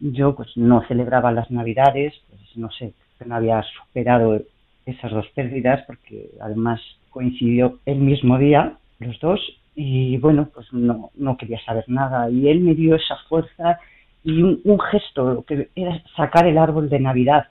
Yo 0.00 0.34
pues 0.34 0.48
no 0.56 0.82
celebraba 0.88 1.30
las 1.30 1.48
navidades, 1.48 2.12
pues 2.28 2.40
no 2.56 2.72
sé, 2.72 2.92
no 3.24 3.36
había 3.36 3.62
superado 3.62 4.40
esas 4.84 5.12
dos 5.12 5.26
pérdidas 5.34 5.84
porque 5.86 6.30
además 6.40 6.80
coincidió 7.10 7.78
el 7.86 7.98
mismo 7.98 8.36
día 8.36 8.74
los 8.98 9.18
dos 9.20 9.40
y 9.76 10.16
bueno 10.18 10.48
pues 10.52 10.72
no, 10.72 11.10
no 11.14 11.36
quería 11.36 11.60
saber 11.64 11.84
nada 11.86 12.28
y 12.30 12.48
él 12.48 12.60
me 12.60 12.74
dio 12.74 12.96
esa 12.96 13.16
fuerza 13.28 13.78
y 14.24 14.42
un, 14.42 14.80
gesto 14.90 15.44
que 15.46 15.68
era 15.76 16.02
sacar 16.16 16.46
el 16.46 16.58
árbol 16.58 16.90
de 16.90 16.98
Navidad 16.98 17.48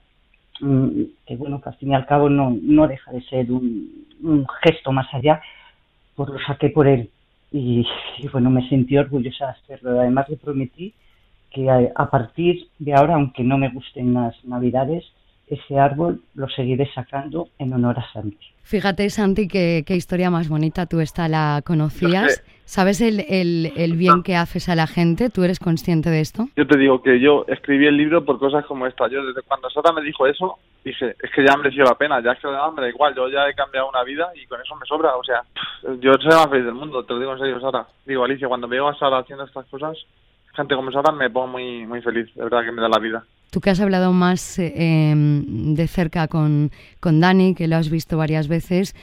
mm, 0.60 1.04
que 1.26 1.36
bueno 1.38 1.62
que 1.62 1.70
al 1.70 1.76
fin 1.76 1.92
y 1.92 1.96
al 1.96 2.06
cabo 2.06 2.30
no, 2.30 2.56
no 2.62 2.88
deja 2.88 3.12
de 3.12 3.22
ser 3.22 3.50
un, 3.52 4.06
un 4.22 4.46
gesto 4.64 4.92
más 4.92 5.08
allá 5.14 5.42
pues 6.16 6.30
lo 6.30 6.40
saqué 6.40 6.70
por 6.70 6.88
él 6.88 7.10
y, 7.52 7.86
bueno 8.32 8.50
me 8.50 8.68
sentí 8.70 8.98
orgullosa 8.98 9.46
de 9.46 9.52
hacerlo 9.52 10.00
además 10.00 10.30
le 10.30 10.38
prometí 10.38 10.94
que 11.52 11.70
a 11.70 12.10
partir 12.10 12.68
de 12.78 12.94
ahora 12.94 13.16
aunque 13.16 13.44
no 13.44 13.58
me 13.58 13.70
gusten 13.70 14.14
las 14.14 14.36
navidades 14.46 15.04
ese 15.50 15.80
árbol 15.80 16.22
lo 16.36 16.48
seguiré 16.50 16.88
sacando 16.94 17.50
en 17.58 17.74
honor 17.74 18.00
a 18.00 18.14
Santi. 18.14 18.38
Fíjate, 18.62 19.10
Santi, 19.10 19.48
qué, 19.48 19.84
historia 19.90 20.30
más 20.30 20.48
bonita. 20.48 20.86
Tú 20.86 21.00
esta 21.00 21.28
la 21.28 21.64
conocías. 21.66 22.44
¿Sabes 22.70 23.02
el, 23.02 23.26
el, 23.26 23.96
bien 23.98 24.22
que 24.22 24.36
haces 24.36 24.70
a 24.70 24.76
la 24.76 24.86
gente? 24.86 25.32
¿Tú 25.32 25.44
eres 25.44 25.58
consciente 25.58 26.12
de 26.12 26.22
esto? 26.22 26.50
Yo 26.56 26.68
te 26.68 26.78
digo 26.78 27.02
que 27.02 27.20
yo 27.20 27.44
escribí 27.48 27.88
el 27.88 27.98
libro 27.98 28.24
por 28.24 28.38
cosas 28.38 28.64
como 28.68 28.86
esta. 28.86 29.08
Yo 29.08 29.26
desde 29.26 29.42
cuando 29.42 29.72
Sara 29.72 29.92
me 29.92 30.04
dijo 30.04 30.28
eso, 30.28 30.60
dije, 30.86 31.16
es 31.20 31.32
que 31.32 31.44
ya 31.44 31.58
me 31.58 31.64
mereció 31.64 31.84
la 31.84 31.96
pena. 31.96 32.22
Ya 32.22 32.34
es 32.34 32.40
que 32.40 32.48
me 32.48 32.54
da 32.54 32.88
igual. 32.88 33.16
Yo 33.16 33.28
ya 33.28 33.50
he 33.50 33.56
cambiado 33.56 33.90
una 33.90 34.04
vida 34.04 34.30
y 34.36 34.46
con 34.46 34.62
eso 34.62 34.76
me 34.76 34.86
sobra. 34.86 35.16
O 35.16 35.24
sea, 35.24 35.42
yo 36.00 36.14
soy 36.22 36.30
más 36.30 36.48
feliz 36.48 36.66
del 36.66 36.76
mundo. 36.76 37.04
Te 37.04 37.14
lo 37.14 37.20
digo 37.20 37.34
en 37.34 37.40
serio, 37.40 37.60
Sara. 37.60 37.88
Digo, 38.06 38.24
Alicia, 38.24 38.48
cuando 38.48 38.68
veo 38.68 38.88
a 38.88 38.96
Sara 39.00 39.18
haciendo 39.18 39.46
estas 39.46 39.66
cosas, 39.66 39.98
gente 40.56 40.76
como 40.76 40.92
Sara 40.92 41.12
me 41.12 41.32
pongo 41.32 41.48
muy, 41.48 41.88
muy 41.88 42.04
feliz. 42.04 42.32
De 42.36 42.44
verdad 42.44 42.64
que 42.64 42.72
me 42.72 42.84
da 42.84 42.90
la 42.90 43.00
vida. 43.00 43.24
Tú 43.50 43.62
que 43.62 43.72
has 43.72 43.82
hablado 43.82 44.14
más 44.14 44.60
eh, 44.60 45.10
em, 45.10 45.74
de 45.74 45.88
cerca 45.88 46.28
con, 46.28 46.70
con 47.00 47.20
Dani, 47.20 47.56
que 47.56 47.68
lo 47.68 47.78
has 47.78 47.90
visto 47.90 48.16
varias 48.16 48.48
veces, 48.48 48.94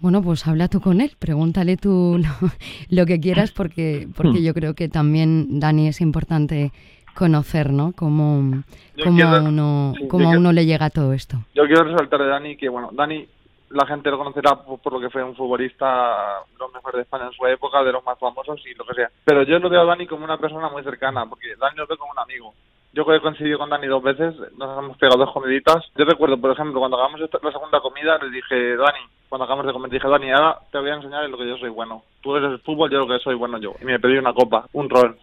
bueno, 0.00 0.22
pues 0.22 0.46
habla 0.46 0.68
tú 0.68 0.80
con 0.80 1.00
él, 1.00 1.12
pregúntale 1.18 1.76
tú 1.76 2.18
lo, 2.90 3.06
que 3.06 3.20
quieras, 3.20 3.52
porque, 3.52 4.08
porque 4.16 4.42
yo 4.42 4.54
creo 4.54 4.74
que 4.74 4.88
también 4.88 5.60
Dani 5.60 5.88
es 5.88 6.00
importante 6.00 6.72
conocer, 7.14 7.72
¿no? 7.72 7.92
Cómo, 7.96 8.62
cómo, 9.02 9.24
a 9.24 9.42
uno, 9.42 9.94
cómo 10.08 10.30
uno 10.30 10.52
le 10.52 10.66
llega 10.66 10.88
todo 10.90 11.12
esto. 11.12 11.38
Yo 11.54 11.66
quiero 11.66 11.82
resaltar 11.82 12.20
de 12.20 12.28
Dani 12.28 12.56
que, 12.56 12.68
bueno, 12.68 12.90
Dani, 12.92 13.26
la 13.70 13.86
gente 13.86 14.10
lo 14.10 14.18
conocerá 14.18 14.56
por, 14.56 14.92
lo 14.92 15.00
que 15.00 15.10
fue 15.10 15.22
un 15.22 15.34
futbolista, 15.34 16.44
lo 16.58 16.68
mejor 16.70 16.94
de 16.94 17.02
España 17.02 17.26
en 17.26 17.32
su 17.32 17.44
época, 17.46 17.82
de 17.82 17.92
los 17.92 18.04
más 18.04 18.18
famosos 18.18 18.60
y 18.66 18.74
lo 18.74 18.86
que 18.86 18.94
sea. 18.94 19.10
Pero 19.24 19.42
yo 19.42 19.58
lo 19.58 19.68
veo 19.68 19.82
a 19.82 19.84
Dani 19.84 20.06
como 20.06 20.24
una 20.24 20.38
persona 20.38 20.68
muy 20.68 20.82
cercana, 20.84 21.26
porque 21.26 21.56
Dani 21.58 21.76
lo 21.76 21.86
ve 21.86 21.96
como 21.96 22.12
un 22.12 22.18
amigo. 22.18 22.54
Yo 22.92 23.04
que 23.04 23.16
he 23.16 23.20
coincidido 23.20 23.58
con 23.58 23.70
Dani 23.70 23.86
dos 23.86 24.02
veces, 24.02 24.34
nos 24.56 24.78
hemos 24.78 24.96
pegado 24.96 25.18
dos 25.24 25.32
comiditas. 25.32 25.84
Yo 25.96 26.04
recuerdo, 26.04 26.40
por 26.40 26.52
ejemplo, 26.52 26.80
cuando 26.80 26.96
hagamos 26.98 27.20
la 27.20 27.52
segunda 27.52 27.80
comida, 27.80 28.18
le 28.18 28.30
dije, 28.30 28.76
Dani, 28.76 29.00
cuando 29.28 29.44
acabamos 29.44 29.66
de 29.66 29.72
comer, 29.72 29.90
dije, 29.90 30.08
Dani, 30.08 30.30
ahora 30.32 30.58
te 30.72 30.78
voy 30.78 30.90
a 30.90 30.94
enseñar 30.94 31.24
en 31.24 31.30
lo 31.30 31.38
que 31.38 31.46
yo 31.46 31.58
soy 31.58 31.68
bueno. 31.68 32.02
Tú 32.22 32.34
eres 32.36 32.50
el 32.50 32.58
fútbol, 32.60 32.90
yo 32.90 33.00
lo 33.00 33.06
que 33.06 33.22
soy 33.22 33.34
bueno 33.34 33.58
yo. 33.58 33.74
Y 33.80 33.84
me 33.84 34.00
pedí 34.00 34.16
una 34.16 34.32
copa, 34.32 34.66
un 34.72 34.88
rol. 34.88 35.18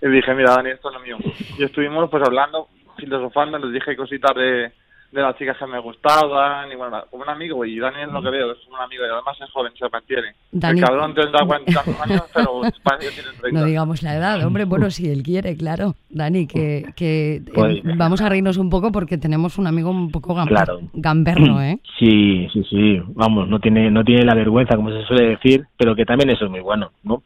Y 0.00 0.08
dije, 0.08 0.34
mira, 0.34 0.54
Dani, 0.54 0.70
esto 0.70 0.88
es 0.90 0.94
lo 0.94 1.00
mío. 1.00 1.16
Y 1.58 1.64
estuvimos 1.64 2.08
pues 2.08 2.22
hablando, 2.22 2.68
filosofando, 2.96 3.58
les 3.58 3.72
dije 3.72 3.96
cositas 3.96 4.34
de, 4.36 4.72
de 5.12 5.20
las 5.20 5.36
chicas 5.36 5.58
que 5.58 5.66
me 5.66 5.78
gustaban 5.78 6.72
y 6.72 6.74
bueno, 6.74 7.04
como 7.10 7.22
un 7.22 7.28
amigo 7.28 7.64
y 7.66 7.78
Daniel 7.78 8.10
lo 8.10 8.22
que 8.22 8.30
veo 8.30 8.52
es 8.52 8.58
un 8.66 8.80
amigo 8.80 9.04
y 9.04 9.10
además 9.10 9.36
es 9.40 9.50
joven, 9.50 9.72
se 9.78 9.88
mantiene. 9.90 10.34
Dani... 10.50 10.80
El 10.80 10.86
cabrón 10.86 11.14
tendrá 11.14 11.44
40 11.44 11.80
años, 12.02 12.22
pero 12.34 12.60
tiene 12.98 13.28
30. 13.40 13.60
No 13.60 13.66
digamos 13.66 14.02
la 14.02 14.16
edad, 14.16 14.44
hombre, 14.44 14.64
bueno, 14.64 14.90
si 14.90 15.10
él 15.10 15.22
quiere, 15.22 15.54
claro. 15.56 15.94
Dani, 16.08 16.46
que, 16.46 16.86
que 16.96 17.36
eh, 17.36 17.42
pues, 17.54 17.82
vamos 17.96 18.22
a 18.22 18.28
reírnos 18.30 18.56
un 18.56 18.70
poco 18.70 18.90
porque 18.90 19.18
tenemos 19.18 19.58
un 19.58 19.66
amigo 19.66 19.90
un 19.90 20.10
poco 20.10 20.34
gamberro, 20.34 21.60
¿eh? 21.60 21.78
Sí, 21.98 22.48
sí, 22.52 22.64
sí, 22.68 23.00
vamos, 23.08 23.48
no 23.48 23.60
tiene, 23.60 23.90
no 23.90 24.02
tiene 24.02 24.24
la 24.24 24.34
vergüenza, 24.34 24.76
como 24.76 24.90
se 24.90 25.04
suele 25.04 25.28
decir, 25.28 25.66
pero 25.76 25.94
que 25.94 26.04
también 26.04 26.30
eso 26.30 26.46
es 26.46 26.50
muy 26.50 26.60
bueno, 26.60 26.90
¿no? 27.04 27.22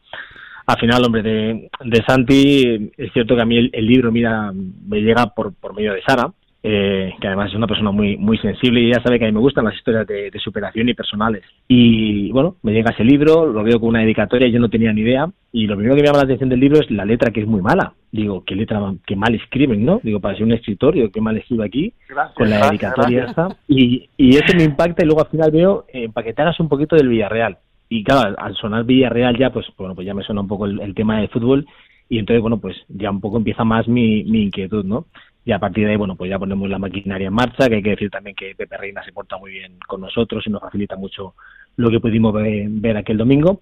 al 0.67 0.77
final, 0.79 1.01
hombre, 1.05 1.23
de, 1.23 1.69
de 1.85 2.03
Santi, 2.05 2.91
es 2.97 3.13
cierto 3.13 3.35
que 3.35 3.41
a 3.41 3.45
mí 3.45 3.57
el, 3.57 3.69
el 3.71 3.87
libro, 3.87 4.11
mira, 4.11 4.51
me 4.53 4.99
llega 4.99 5.27
por, 5.27 5.55
por 5.55 5.73
medio 5.73 5.93
de 5.93 6.01
Sara, 6.01 6.29
eh, 6.69 7.13
que 7.21 7.27
además 7.27 7.49
es 7.49 7.55
una 7.55 7.65
persona 7.65 7.91
muy 7.91 8.17
muy 8.17 8.37
sensible 8.39 8.81
y 8.81 8.91
ya 8.91 9.01
sabe 9.01 9.17
que 9.17 9.23
a 9.23 9.27
mí 9.29 9.33
me 9.33 9.39
gustan 9.39 9.63
las 9.63 9.75
historias 9.75 10.05
de, 10.05 10.29
superación 10.43 10.89
y 10.89 10.93
personales. 10.93 11.45
Y 11.65 12.29
bueno, 12.33 12.57
me 12.61 12.73
llega 12.73 12.91
ese 12.91 13.05
libro, 13.05 13.45
lo 13.45 13.63
veo 13.63 13.79
con 13.79 13.89
una 13.89 14.01
dedicatoria, 14.01 14.49
yo 14.49 14.59
no 14.59 14.69
tenía 14.69 14.91
ni 14.91 14.99
idea, 14.99 15.29
y 15.53 15.65
lo 15.65 15.77
primero 15.77 15.95
que 15.95 16.01
me 16.01 16.07
llama 16.07 16.17
la 16.17 16.25
atención 16.25 16.49
del 16.49 16.59
libro 16.59 16.81
es 16.81 16.91
la 16.91 17.05
letra 17.05 17.31
que 17.31 17.39
es 17.39 17.47
muy 17.47 17.61
mala. 17.61 17.93
Digo, 18.11 18.43
qué 18.45 18.53
letra, 18.53 18.81
qué 19.05 19.15
mal 19.15 19.33
escriben, 19.33 19.85
¿no? 19.85 20.01
Digo, 20.03 20.19
para 20.19 20.35
ser 20.35 20.43
un 20.43 20.51
escritor, 20.51 20.93
digo, 20.93 21.09
qué 21.09 21.21
mal 21.21 21.37
escribo 21.37 21.63
aquí, 21.63 21.93
con 22.35 22.49
la 22.49 22.67
dedicatoria 22.67 23.25
esta. 23.25 23.47
Y, 23.69 24.09
y 24.17 24.35
eso 24.35 24.53
me 24.57 24.65
impacta 24.65 25.03
y 25.03 25.05
luego 25.05 25.21
al 25.21 25.31
final 25.31 25.51
veo, 25.51 25.85
eh, 25.93 26.09
para 26.11 26.25
que 26.25 26.33
te 26.33 26.41
hagas 26.41 26.59
un 26.59 26.67
poquito 26.67 26.97
del 26.97 27.07
Villarreal. 27.07 27.57
Y 27.87 28.03
claro, 28.03 28.35
al 28.37 28.55
sonar 28.55 28.83
Villarreal 28.83 29.37
ya, 29.37 29.51
pues 29.51 29.65
bueno, 29.77 29.95
pues 29.95 30.05
ya 30.05 30.13
me 30.13 30.23
suena 30.23 30.41
un 30.41 30.49
poco 30.49 30.65
el, 30.65 30.81
el 30.81 30.93
tema 30.93 31.21
de 31.21 31.29
fútbol 31.29 31.65
y 32.09 32.19
entonces, 32.19 32.41
bueno, 32.41 32.57
pues 32.59 32.75
ya 32.87 33.11
un 33.11 33.19
poco 33.19 33.37
empieza 33.37 33.63
más 33.63 33.87
mi, 33.87 34.23
mi 34.23 34.43
inquietud, 34.43 34.85
¿no? 34.85 35.05
Y 35.47 35.53
a 35.53 35.59
partir 35.59 35.85
de 35.85 35.91
ahí, 35.91 35.95
bueno, 35.95 36.17
pues 36.17 36.29
ya 36.29 36.37
ponemos 36.37 36.69
la 36.69 36.77
maquinaria 36.77 37.27
en 37.27 37.33
marcha, 37.33 37.69
que 37.69 37.75
hay 37.75 37.81
que 37.81 37.91
decir 37.91 38.09
también 38.09 38.35
que 38.35 38.53
Pepe 38.53 38.75
Reina 38.75 39.01
se 39.05 39.13
porta 39.13 39.37
muy 39.37 39.51
bien 39.51 39.77
con 39.87 40.01
nosotros 40.01 40.45
y 40.45 40.49
nos 40.49 40.59
facilita 40.59 40.97
mucho 40.97 41.35
lo 41.77 41.89
que 41.89 42.01
pudimos 42.01 42.33
ver, 42.33 42.97
aquel 42.97 43.15
domingo. 43.15 43.61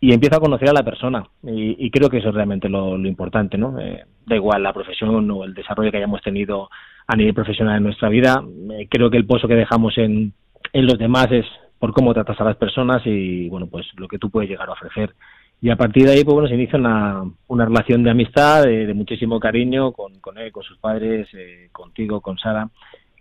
Y 0.00 0.14
empieza 0.14 0.36
a 0.36 0.40
conocer 0.40 0.70
a 0.70 0.72
la 0.72 0.82
persona. 0.82 1.26
Y, 1.42 1.90
creo 1.90 2.08
que 2.08 2.18
eso 2.18 2.30
es 2.30 2.34
realmente 2.34 2.70
lo, 2.70 2.96
importante, 2.96 3.58
¿no? 3.58 3.78
Eh, 3.78 4.02
da 4.24 4.34
igual 4.34 4.62
la 4.62 4.72
profesión 4.72 5.30
o 5.30 5.44
el 5.44 5.52
desarrollo 5.52 5.90
que 5.90 5.98
hayamos 5.98 6.22
tenido 6.22 6.70
a 7.06 7.14
nivel 7.14 7.34
profesional 7.34 7.76
en 7.76 7.82
nuestra 7.82 8.08
vida, 8.08 8.42
eh, 8.72 8.88
creo 8.88 9.10
que 9.10 9.18
el 9.18 9.26
pozo 9.26 9.46
que 9.46 9.56
dejamos 9.56 9.98
en, 9.98 10.32
en 10.72 10.86
los 10.86 10.98
demás 10.98 11.30
es 11.32 11.44
por 11.78 11.92
cómo 11.92 12.14
tratas 12.14 12.40
a 12.40 12.44
las 12.44 12.56
personas 12.56 13.02
y, 13.04 13.50
bueno, 13.50 13.66
pues 13.66 13.86
lo 13.98 14.08
que 14.08 14.18
tú 14.18 14.30
puedes 14.30 14.48
llegar 14.48 14.70
a 14.70 14.72
ofrecer 14.72 15.12
y 15.60 15.70
a 15.70 15.76
partir 15.76 16.04
de 16.04 16.12
ahí, 16.12 16.24
pues 16.24 16.34
bueno, 16.34 16.48
se 16.48 16.54
inicia 16.54 16.78
una, 16.78 17.24
una 17.48 17.64
relación 17.64 18.02
de 18.02 18.10
amistad, 18.10 18.64
de, 18.64 18.92
muchísimo 18.94 19.40
cariño 19.40 19.92
con, 19.92 20.20
con, 20.20 20.38
él, 20.38 20.52
con 20.52 20.62
sus 20.62 20.78
padres, 20.78 21.28
eh, 21.32 21.68
contigo, 21.72 22.20
con 22.20 22.38
Sara, 22.38 22.68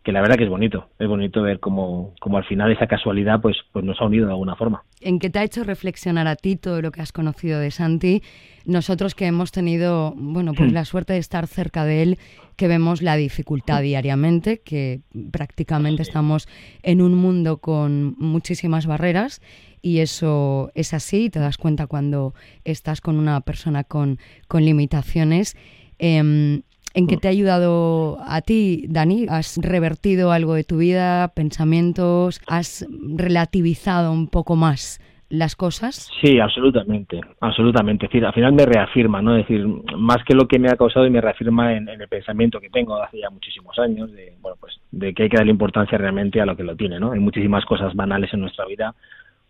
que 0.05 0.11
la 0.11 0.21
verdad 0.21 0.37
que 0.37 0.43
es 0.43 0.49
bonito, 0.51 0.87
es 0.99 1.07
bonito 1.07 1.41
ver 1.41 1.59
cómo, 1.59 2.13
cómo, 2.21 2.37
al 2.37 2.45
final 2.45 2.71
esa 2.71 2.85
casualidad 2.85 3.41
pues, 3.41 3.57
pues 3.73 3.83
nos 3.83 3.99
ha 3.99 4.05
unido 4.05 4.27
de 4.27 4.33
alguna 4.33 4.55
forma. 4.55 4.83
¿En 5.01 5.17
qué 5.17 5.31
te 5.31 5.39
ha 5.39 5.43
hecho 5.43 5.63
reflexionar 5.63 6.27
a 6.27 6.35
ti 6.35 6.57
todo 6.57 6.79
lo 6.83 6.91
que 6.91 7.01
has 7.01 7.11
conocido 7.11 7.59
de 7.59 7.71
Santi? 7.71 8.21
Nosotros 8.65 9.15
que 9.15 9.25
hemos 9.25 9.51
tenido, 9.51 10.13
bueno, 10.15 10.53
pues 10.53 10.71
la 10.71 10.85
suerte 10.85 11.13
de 11.13 11.19
estar 11.19 11.47
cerca 11.47 11.85
de 11.85 12.03
él, 12.03 12.19
que 12.55 12.67
vemos 12.67 13.01
la 13.01 13.15
dificultad 13.15 13.81
diariamente, 13.81 14.59
que 14.59 15.01
prácticamente 15.31 16.03
estamos 16.03 16.47
en 16.83 17.01
un 17.01 17.15
mundo 17.15 17.57
con 17.57 18.15
muchísimas 18.19 18.85
barreras 18.85 19.41
y 19.81 19.99
eso 19.99 20.71
es 20.75 20.93
así, 20.93 21.31
te 21.31 21.39
das 21.39 21.57
cuenta 21.57 21.87
cuando 21.87 22.35
estás 22.63 23.01
con 23.01 23.17
una 23.17 23.41
persona 23.41 23.83
con, 23.83 24.19
con 24.47 24.63
limitaciones. 24.63 25.57
Em, 25.97 26.61
¿En 26.95 27.07
qué 27.07 27.17
te 27.17 27.27
ha 27.27 27.31
ayudado 27.31 28.19
a 28.25 28.39
ti, 28.39 28.85
Dani? 28.87 29.25
¿Has 29.29 29.57
revertido 29.61 30.31
algo 30.31 30.53
de 30.53 30.63
tu 30.63 30.77
vida, 30.77 31.27
pensamientos? 31.35 32.39
¿Has 32.47 32.87
relativizado 33.17 34.13
un 34.13 34.29
poco 34.29 34.55
más 34.55 35.01
las 35.27 35.57
cosas? 35.57 36.09
Sí, 36.21 36.39
absolutamente, 36.39 37.19
absolutamente. 37.41 38.05
Es 38.05 38.11
decir, 38.13 38.25
al 38.25 38.33
final 38.33 38.53
me 38.53 38.65
reafirma, 38.65 39.21
¿no? 39.21 39.35
Es 39.35 39.45
decir, 39.45 39.67
más 39.97 40.23
que 40.23 40.35
lo 40.35 40.47
que 40.47 40.57
me 40.57 40.69
ha 40.69 40.77
causado 40.77 41.05
y 41.05 41.09
me 41.09 41.19
reafirma 41.19 41.73
en, 41.73 41.89
el 41.89 42.07
pensamiento 42.07 42.61
que 42.61 42.69
tengo 42.69 42.95
hace 43.03 43.19
ya 43.19 43.29
muchísimos 43.29 43.77
años, 43.77 44.09
de, 44.13 44.33
bueno, 44.41 44.55
pues, 44.57 44.79
de 44.91 45.13
que 45.13 45.23
hay 45.23 45.29
que 45.29 45.35
darle 45.35 45.51
importancia 45.51 45.97
realmente 45.97 46.39
a 46.39 46.45
lo 46.45 46.55
que 46.55 46.63
lo 46.63 46.77
tiene, 46.77 46.97
¿no? 46.97 47.11
Hay 47.11 47.19
muchísimas 47.19 47.65
cosas 47.65 47.93
banales 47.93 48.33
en 48.33 48.39
nuestra 48.39 48.65
vida 48.65 48.95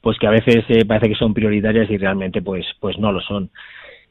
pues 0.02 0.20
que 0.20 0.28
a 0.28 0.32
veces 0.32 0.64
eh, 0.70 0.86
parece 0.86 1.10
que 1.10 1.16
son 1.16 1.34
prioritarias 1.34 1.90
y 1.90 1.98
realmente 1.98 2.40
pues 2.40 2.64
pues 2.80 2.96
no 3.00 3.12
lo 3.12 3.22
son 3.22 3.50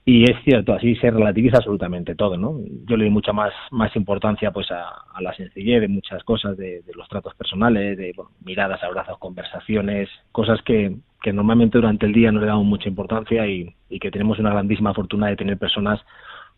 y 0.05 0.25
es 0.25 0.37
cierto 0.45 0.75
así 0.75 0.97
se 0.97 1.11
relativiza 1.11 1.59
absolutamente 1.59 2.15
todo 2.15 2.37
no 2.37 2.59
yo 2.87 2.97
le 2.97 3.05
doy 3.05 3.11
mucha 3.11 3.33
más 3.33 3.53
más 3.71 3.95
importancia 3.97 4.51
pues 4.51 4.71
a, 4.71 5.21
la 5.21 5.35
sencillez 5.35 5.81
de 5.81 5.89
muchas 5.89 6.23
cosas 6.25 6.57
de, 6.57 6.83
los 6.95 7.09
tratos 7.09 7.35
personales 7.35 7.97
de 7.97 8.15
miradas 8.45 8.83
abrazos 8.83 9.19
conversaciones 9.19 10.09
cosas 10.33 10.61
que, 10.63 10.97
que 11.23 11.33
normalmente 11.33 11.79
durante 11.79 12.07
el 12.07 12.13
día 12.13 12.33
no 12.33 12.41
le 12.41 12.47
damos 12.47 12.67
mucha 12.67 12.89
importancia 12.89 13.47
y, 13.47 13.75
y 13.89 13.99
que 13.99 14.11
tenemos 14.11 14.39
una 14.39 14.51
grandísima 14.51 14.93
fortuna 14.93 15.29
de 15.29 15.37
tener 15.37 15.59
personas 15.59 16.01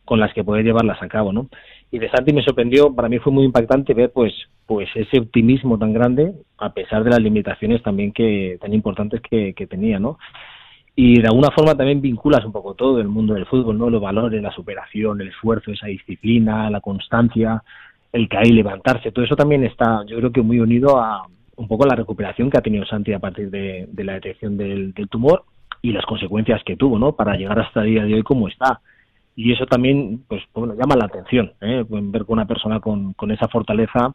con 0.07 0.21
las 0.21 0.33
que 0.33 0.45
poder 0.45 0.65
llevarlas 0.65 1.03
a 1.03 1.09
cabo, 1.09 1.33
¿no? 1.33 1.49
Y 1.91 1.99
de 1.99 2.09
Santi 2.09 2.33
me 2.33 2.43
sorprendió, 2.43 2.95
para 2.95 3.09
mí 3.09 3.19
fue 3.19 3.33
muy 3.33 3.45
impactante 3.45 3.93
ver, 3.93 4.13
pues, 4.13 4.33
pues 4.65 4.89
ese 4.95 5.19
optimismo 5.19 5.79
tan 5.79 5.93
grande, 5.93 6.33
a 6.59 6.73
pesar 6.73 7.05
de 7.05 7.11
las 7.11 7.21
limitaciones 7.21 7.83
también 7.83 8.13
que 8.13 8.57
tan 8.61 8.73
importantes 8.73 9.21
que, 9.21 9.53
tenía, 9.69 9.99
¿no? 9.99 10.19
Y 10.99 11.21
de 11.21 11.29
alguna 11.29 11.51
forma 11.51 11.75
también 11.75 12.01
vinculas 12.01 12.43
un 12.47 12.53
poco 12.53 12.73
todo 12.73 12.99
el 13.01 13.09
mundo 13.09 13.35
del 13.35 13.45
fútbol, 13.45 13.77
¿no? 13.77 13.91
Los 13.91 14.01
valores, 14.01 14.43
la 14.43 14.51
superación, 14.51 15.21
el 15.21 15.29
esfuerzo, 15.29 15.71
esa 15.71 15.89
disciplina, 15.89 16.71
la 16.71 16.81
constancia, 16.81 17.63
el 18.13 18.29
caer 18.31 18.47
y 18.47 18.55
levantarse, 18.55 19.13
todo 19.13 19.25
eso 19.25 19.37
también 19.37 19.63
está, 19.65 20.05
yo 20.07 20.17
creo 20.17 20.33
que 20.33 20.41
muy 20.41 20.59
unido 20.59 20.99
a 20.99 21.27
un 21.57 21.69
poco 21.69 21.87
la 21.87 21.97
recuperación 21.97 22.51
que 22.51 22.59
ha 22.59 22.63
tenido 22.63 22.87
Santi 22.87 23.13
a 23.13 23.19
partir 23.19 23.51
de, 23.51 23.89
la 23.97 24.15
detección 24.15 24.57
del, 24.57 24.95
tumor 25.11 25.45
y 25.83 25.93
las 25.93 26.05
consecuencias 26.07 26.63
que 26.65 26.77
tuvo, 26.77 26.99
¿no? 26.99 27.13
Para 27.13 27.37
llegar 27.37 27.59
hasta 27.59 27.83
el 27.83 27.91
día 27.91 28.05
de 28.05 28.15
hoy 28.15 28.23
como 28.23 28.49
está. 28.49 28.81
Y 29.35 29.53
eso 29.53 29.67
también, 29.67 30.25
pues, 30.27 30.43
bueno, 30.55 30.75
llama 30.75 30.97
la 30.97 31.07
atención, 31.07 31.53
¿eh? 31.61 31.85
Ver 31.89 32.25
con 32.25 32.39
una 32.39 32.47
persona 32.47 32.81
con, 32.81 33.13
con 33.13 33.31
esa 33.31 33.49
fortaleza, 33.49 34.15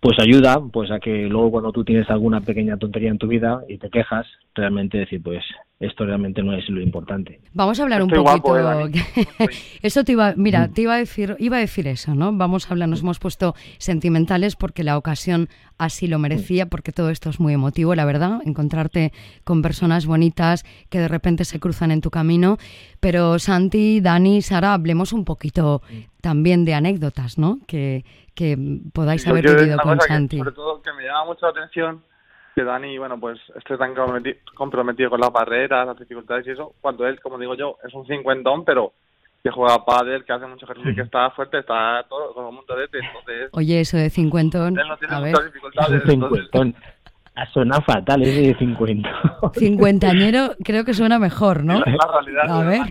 pues 0.00 0.18
ayuda 0.18 0.60
pues 0.72 0.90
a 0.90 1.00
que 1.00 1.26
luego 1.26 1.52
cuando 1.52 1.72
tú 1.72 1.84
tienes 1.84 2.08
alguna 2.10 2.40
pequeña 2.40 2.76
tontería 2.76 3.10
en 3.10 3.18
tu 3.18 3.26
vida 3.26 3.62
y 3.68 3.78
te 3.78 3.90
quejas, 3.90 4.26
realmente 4.54 4.98
decir, 4.98 5.22
pues 5.22 5.42
esto 5.78 6.06
realmente 6.06 6.42
no 6.42 6.54
es 6.54 6.66
lo 6.70 6.80
importante. 6.80 7.40
Vamos 7.52 7.78
a 7.78 7.82
hablar 7.82 8.02
un 8.02 8.08
poquito. 8.08 8.56
¿eh, 8.58 8.90
eso 9.82 10.04
te 10.04 10.12
iba, 10.12 10.34
mira, 10.36 10.68
mm. 10.68 10.72
te 10.72 10.82
iba 10.82 10.94
a 10.94 10.98
decir, 10.98 11.36
iba 11.38 11.58
a 11.58 11.60
decir 11.60 11.86
eso, 11.86 12.14
¿no? 12.14 12.32
Vamos 12.32 12.66
a 12.66 12.70
hablar, 12.70 12.88
nos 12.88 13.00
hemos 13.00 13.18
puesto 13.18 13.54
sentimentales 13.78 14.56
porque 14.56 14.84
la 14.84 14.96
ocasión 14.96 15.48
así 15.76 16.06
lo 16.06 16.18
merecía, 16.18 16.64
mm. 16.64 16.68
porque 16.68 16.92
todo 16.92 17.10
esto 17.10 17.28
es 17.28 17.40
muy 17.40 17.52
emotivo, 17.52 17.94
la 17.94 18.06
verdad, 18.06 18.40
encontrarte 18.44 19.12
con 19.44 19.60
personas 19.60 20.06
bonitas 20.06 20.64
que 20.88 20.98
de 20.98 21.08
repente 21.08 21.44
se 21.44 21.60
cruzan 21.60 21.90
en 21.90 22.00
tu 22.00 22.10
camino. 22.10 22.56
Pero 23.00 23.38
Santi, 23.38 24.00
Dani, 24.00 24.40
Sara, 24.40 24.72
hablemos 24.72 25.12
un 25.12 25.24
poquito 25.24 25.82
mm. 25.90 26.15
También 26.26 26.64
de 26.64 26.74
anécdotas, 26.74 27.38
¿no? 27.38 27.60
Que, 27.68 28.04
que 28.34 28.58
podáis 28.92 29.24
haber 29.28 29.44
vivido 29.44 29.78
con 29.78 30.00
Santi. 30.00 30.38
sobre 30.38 30.50
todo 30.50 30.82
que 30.82 30.92
me 30.92 31.04
llama 31.04 31.26
mucho 31.26 31.46
la 31.46 31.52
atención 31.52 32.02
que 32.52 32.64
Dani, 32.64 32.98
bueno, 32.98 33.20
pues 33.20 33.38
esté 33.54 33.78
tan 33.78 33.94
comprometido 34.56 35.08
con 35.08 35.20
las 35.20 35.30
barreras, 35.30 35.86
las 35.86 35.96
dificultades 35.96 36.44
y 36.48 36.50
eso, 36.50 36.74
cuando 36.80 37.06
él, 37.06 37.20
como 37.20 37.38
digo 37.38 37.54
yo, 37.54 37.76
es 37.86 37.94
un 37.94 38.04
cincuentón, 38.08 38.64
pero 38.64 38.92
que 39.44 39.52
juega 39.52 39.84
pádel, 39.84 40.24
que 40.24 40.32
hace 40.32 40.46
mucho 40.46 40.64
ejercicio 40.64 40.90
y 40.90 40.96
que 40.96 41.02
está 41.02 41.30
fuerte, 41.30 41.60
está 41.60 42.04
todo, 42.08 42.34
como 42.34 42.48
un 42.48 42.66
torete, 42.66 42.98
entonces... 42.98 43.50
Oye, 43.52 43.80
eso 43.82 43.96
de 43.96 44.10
cincuentón, 44.10 44.76
él 44.76 44.88
no 44.88 44.96
tiene 44.96 45.20
muchas 45.20 45.44
dificultades, 45.44 46.02
cincuentón. 46.08 46.74
Suena 47.52 47.80
fatal 47.80 48.22
ese 48.22 48.42
de 48.42 48.54
cincuenta. 48.58 49.10
Cincuentañero 49.54 50.54
creo 50.64 50.84
que 50.84 50.94
suena 50.94 51.18
mejor, 51.18 51.64
¿no? 51.64 51.80
La 51.80 52.08
realidad. 52.20 52.50
A 52.50 52.62
ver, 52.64 52.82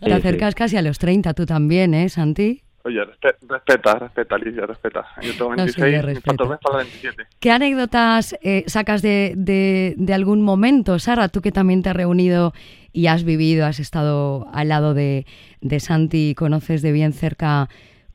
te 0.00 0.12
acercas 0.12 0.54
casi 0.54 0.76
a 0.76 0.82
los 0.82 0.98
30 0.98 1.34
tú 1.34 1.46
también, 1.46 1.94
¿eh, 1.94 2.08
Santi? 2.08 2.62
Oye, 2.84 3.00
respeta, 3.48 3.94
respeta, 3.94 4.34
Alicia, 4.36 4.64
respeta. 4.64 5.04
Yo 5.20 5.32
tengo 5.32 5.50
26, 5.50 6.02
no 6.38 6.58
para 6.58 6.76
27. 6.78 7.22
¿Qué 7.38 7.50
anécdotas 7.50 8.38
eh, 8.42 8.64
sacas 8.66 9.02
de, 9.02 9.34
de, 9.36 10.14
algún 10.14 10.42
momento, 10.42 10.98
Sara? 10.98 11.28
Tú 11.28 11.42
que 11.42 11.52
también 11.52 11.82
te 11.82 11.90
has 11.90 11.96
reunido 11.96 12.54
y 12.92 13.08
has 13.08 13.24
vivido, 13.24 13.66
has 13.66 13.80
estado 13.80 14.48
al 14.54 14.68
lado 14.68 14.94
de, 14.94 15.26
de 15.60 15.80
Santi, 15.80 16.34
conoces 16.34 16.80
de 16.80 16.92
bien 16.92 17.12
cerca 17.12 17.68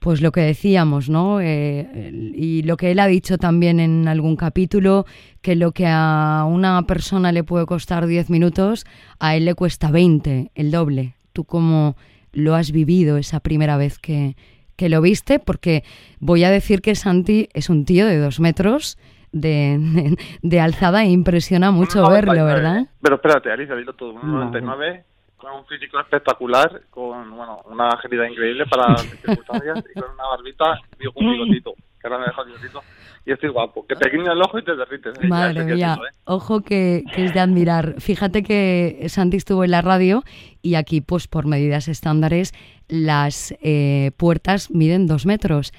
pues 0.03 0.21
lo 0.21 0.33
que 0.33 0.41
decíamos, 0.41 1.09
¿no? 1.09 1.39
Eh, 1.39 2.11
y 2.35 2.63
lo 2.63 2.75
que 2.75 2.91
él 2.91 2.99
ha 2.99 3.07
dicho 3.07 3.37
también 3.37 3.79
en 3.79 4.09
algún 4.09 4.35
capítulo, 4.35 5.05
que 5.41 5.55
lo 5.55 5.71
que 5.71 5.85
a 5.87 6.43
una 6.45 6.81
persona 6.85 7.31
le 7.31 7.45
puede 7.45 7.65
costar 7.65 8.05
10 8.05 8.29
minutos, 8.29 8.85
a 9.21 9.37
él 9.37 9.45
le 9.45 9.55
cuesta 9.55 9.91
20, 9.91 10.51
el 10.55 10.71
doble. 10.71 11.15
¿Tú 11.31 11.45
cómo 11.45 11.95
lo 12.33 12.53
has 12.53 12.73
vivido 12.73 13.15
esa 13.15 13.39
primera 13.39 13.77
vez 13.77 13.97
que, 13.97 14.35
que 14.75 14.89
lo 14.89 14.99
viste, 14.99 15.39
porque 15.39 15.85
voy 16.19 16.43
a 16.43 16.51
decir 16.51 16.81
que 16.81 16.95
Santi 16.95 17.47
es 17.53 17.69
un 17.69 17.85
tío 17.85 18.05
de 18.05 18.17
dos 18.17 18.41
metros 18.41 18.97
de, 19.31 20.17
de, 20.41 20.59
alzada 20.59 21.03
e 21.03 21.11
impresiona 21.11 21.71
mucho 21.71 22.09
verlo, 22.09 22.43
¿verdad? 22.43 22.87
Pero 23.01 23.15
espérate, 23.15 23.49
Alicia, 23.49 23.75
dilo 23.77 23.93
todo. 23.93 24.15
1,99 24.15 25.03
con 25.43 25.59
un 25.59 25.65
físico 25.65 25.99
espectacular, 25.99 26.83
con 26.89 27.35
bueno, 27.35 27.61
una 27.65 27.89
agilidad 27.89 28.29
increíble 28.29 28.65
para 28.65 28.87
las 28.93 29.01
circunstancias 29.01 29.83
y 29.93 29.99
con 29.99 30.11
una 30.11 30.27
barbita 30.29 30.79
y 30.99 31.07
un 31.07 31.31
bigotito, 31.31 31.73
que 31.99 32.07
ahora 32.07 32.19
me 32.19 32.25
deja 32.27 32.41
el 32.43 32.47
bigotito 32.47 32.81
y 33.25 33.31
estoy 33.31 33.49
guapo. 33.49 33.85
Que 33.85 33.95
te 33.95 34.09
guiña 34.09 34.31
el 34.31 34.41
ojo 34.41 34.59
y 34.59 34.63
te 34.63 34.75
derrites. 34.75 35.13
¿eh? 35.21 35.27
Madre 35.27 35.65
mía, 35.65 35.97
¿eh? 35.99 36.15
ojo 36.25 36.61
que, 36.61 37.03
que, 37.13 37.25
es 37.25 37.33
de 37.33 37.41
admirar. 37.41 37.95
Fíjate 37.99 38.43
que 38.43 39.05
Santi 39.09 39.37
estuvo 39.37 39.63
en 39.65 39.71
la 39.71 39.81
radio 39.81 40.23
y 40.61 40.75
aquí, 40.75 41.01
pues 41.01 41.27
por 41.27 41.45
medidas 41.45 41.89
estándares, 41.89 42.53
las 42.87 43.53
eh, 43.61 44.11
puertas 44.15 44.71
miden 44.71 45.07
dos 45.07 45.25
metros. 45.25 45.73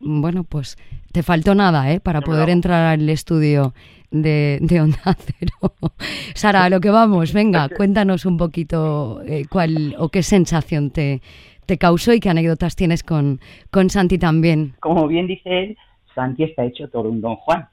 Bueno, 0.00 0.44
pues 0.44 0.78
te 1.12 1.22
faltó 1.22 1.54
nada, 1.54 1.92
¿eh? 1.92 2.00
Para 2.00 2.22
poder 2.22 2.48
entrar 2.48 2.86
al 2.86 3.08
estudio 3.10 3.74
de, 4.10 4.58
de 4.60 4.80
Onda 4.80 4.98
Cero. 5.18 5.74
Sara, 6.34 6.64
a 6.64 6.70
lo 6.70 6.80
que 6.80 6.90
vamos, 6.90 7.32
venga, 7.32 7.68
cuéntanos 7.68 8.26
un 8.26 8.36
poquito 8.36 9.22
cuál 9.50 9.94
o 9.98 10.08
qué 10.08 10.22
sensación 10.22 10.90
te, 10.90 11.20
te 11.66 11.78
causó 11.78 12.12
y 12.12 12.20
qué 12.20 12.28
anécdotas 12.28 12.74
tienes 12.74 13.04
con, 13.04 13.38
con 13.70 13.90
Santi 13.90 14.18
también. 14.18 14.74
Como 14.80 15.06
bien 15.06 15.28
dice 15.28 15.62
él, 15.62 15.78
Santi 16.14 16.42
está 16.42 16.64
hecho 16.64 16.88
todo 16.88 17.08
un 17.08 17.20
don 17.20 17.36
Juan. 17.36 17.68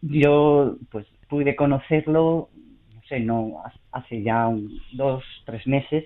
Yo 0.00 0.76
pues 0.90 1.06
pude 1.28 1.54
conocerlo, 1.54 2.48
no 2.94 3.00
sé, 3.08 3.20
no 3.20 3.62
hace 3.90 4.22
ya 4.22 4.48
un, 4.48 4.80
dos, 4.92 5.22
tres 5.44 5.66
meses 5.66 6.04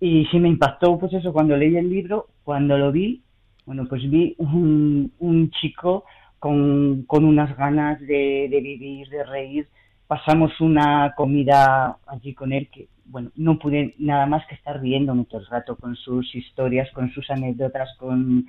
y 0.00 0.26
sí 0.26 0.38
me 0.38 0.48
impactó 0.48 0.98
pues 0.98 1.12
eso 1.12 1.32
cuando 1.32 1.56
leí 1.56 1.76
el 1.76 1.90
libro, 1.90 2.28
cuando 2.44 2.78
lo 2.78 2.92
vi, 2.92 3.22
bueno 3.66 3.86
pues 3.88 4.08
vi 4.08 4.36
un, 4.38 5.12
un 5.18 5.50
chico 5.50 6.04
con, 6.38 7.04
con, 7.06 7.24
unas 7.24 7.56
ganas 7.56 8.00
de, 8.00 8.48
de 8.50 8.60
vivir, 8.60 9.08
de 9.08 9.24
reír, 9.24 9.68
pasamos 10.06 10.60
una 10.60 11.14
comida 11.16 11.98
allí 12.06 12.34
con 12.34 12.52
él 12.52 12.68
que, 12.72 12.88
bueno, 13.08 13.30
no 13.36 13.58
pude 13.58 13.94
nada 13.98 14.26
más 14.26 14.46
que 14.46 14.54
estar 14.54 14.80
riendo 14.80 15.14
todo 15.24 15.40
el 15.40 15.46
rato 15.46 15.76
con 15.76 15.96
sus 15.96 16.34
historias, 16.34 16.90
con 16.92 17.10
sus 17.12 17.28
anécdotas, 17.30 17.88
con, 17.98 18.46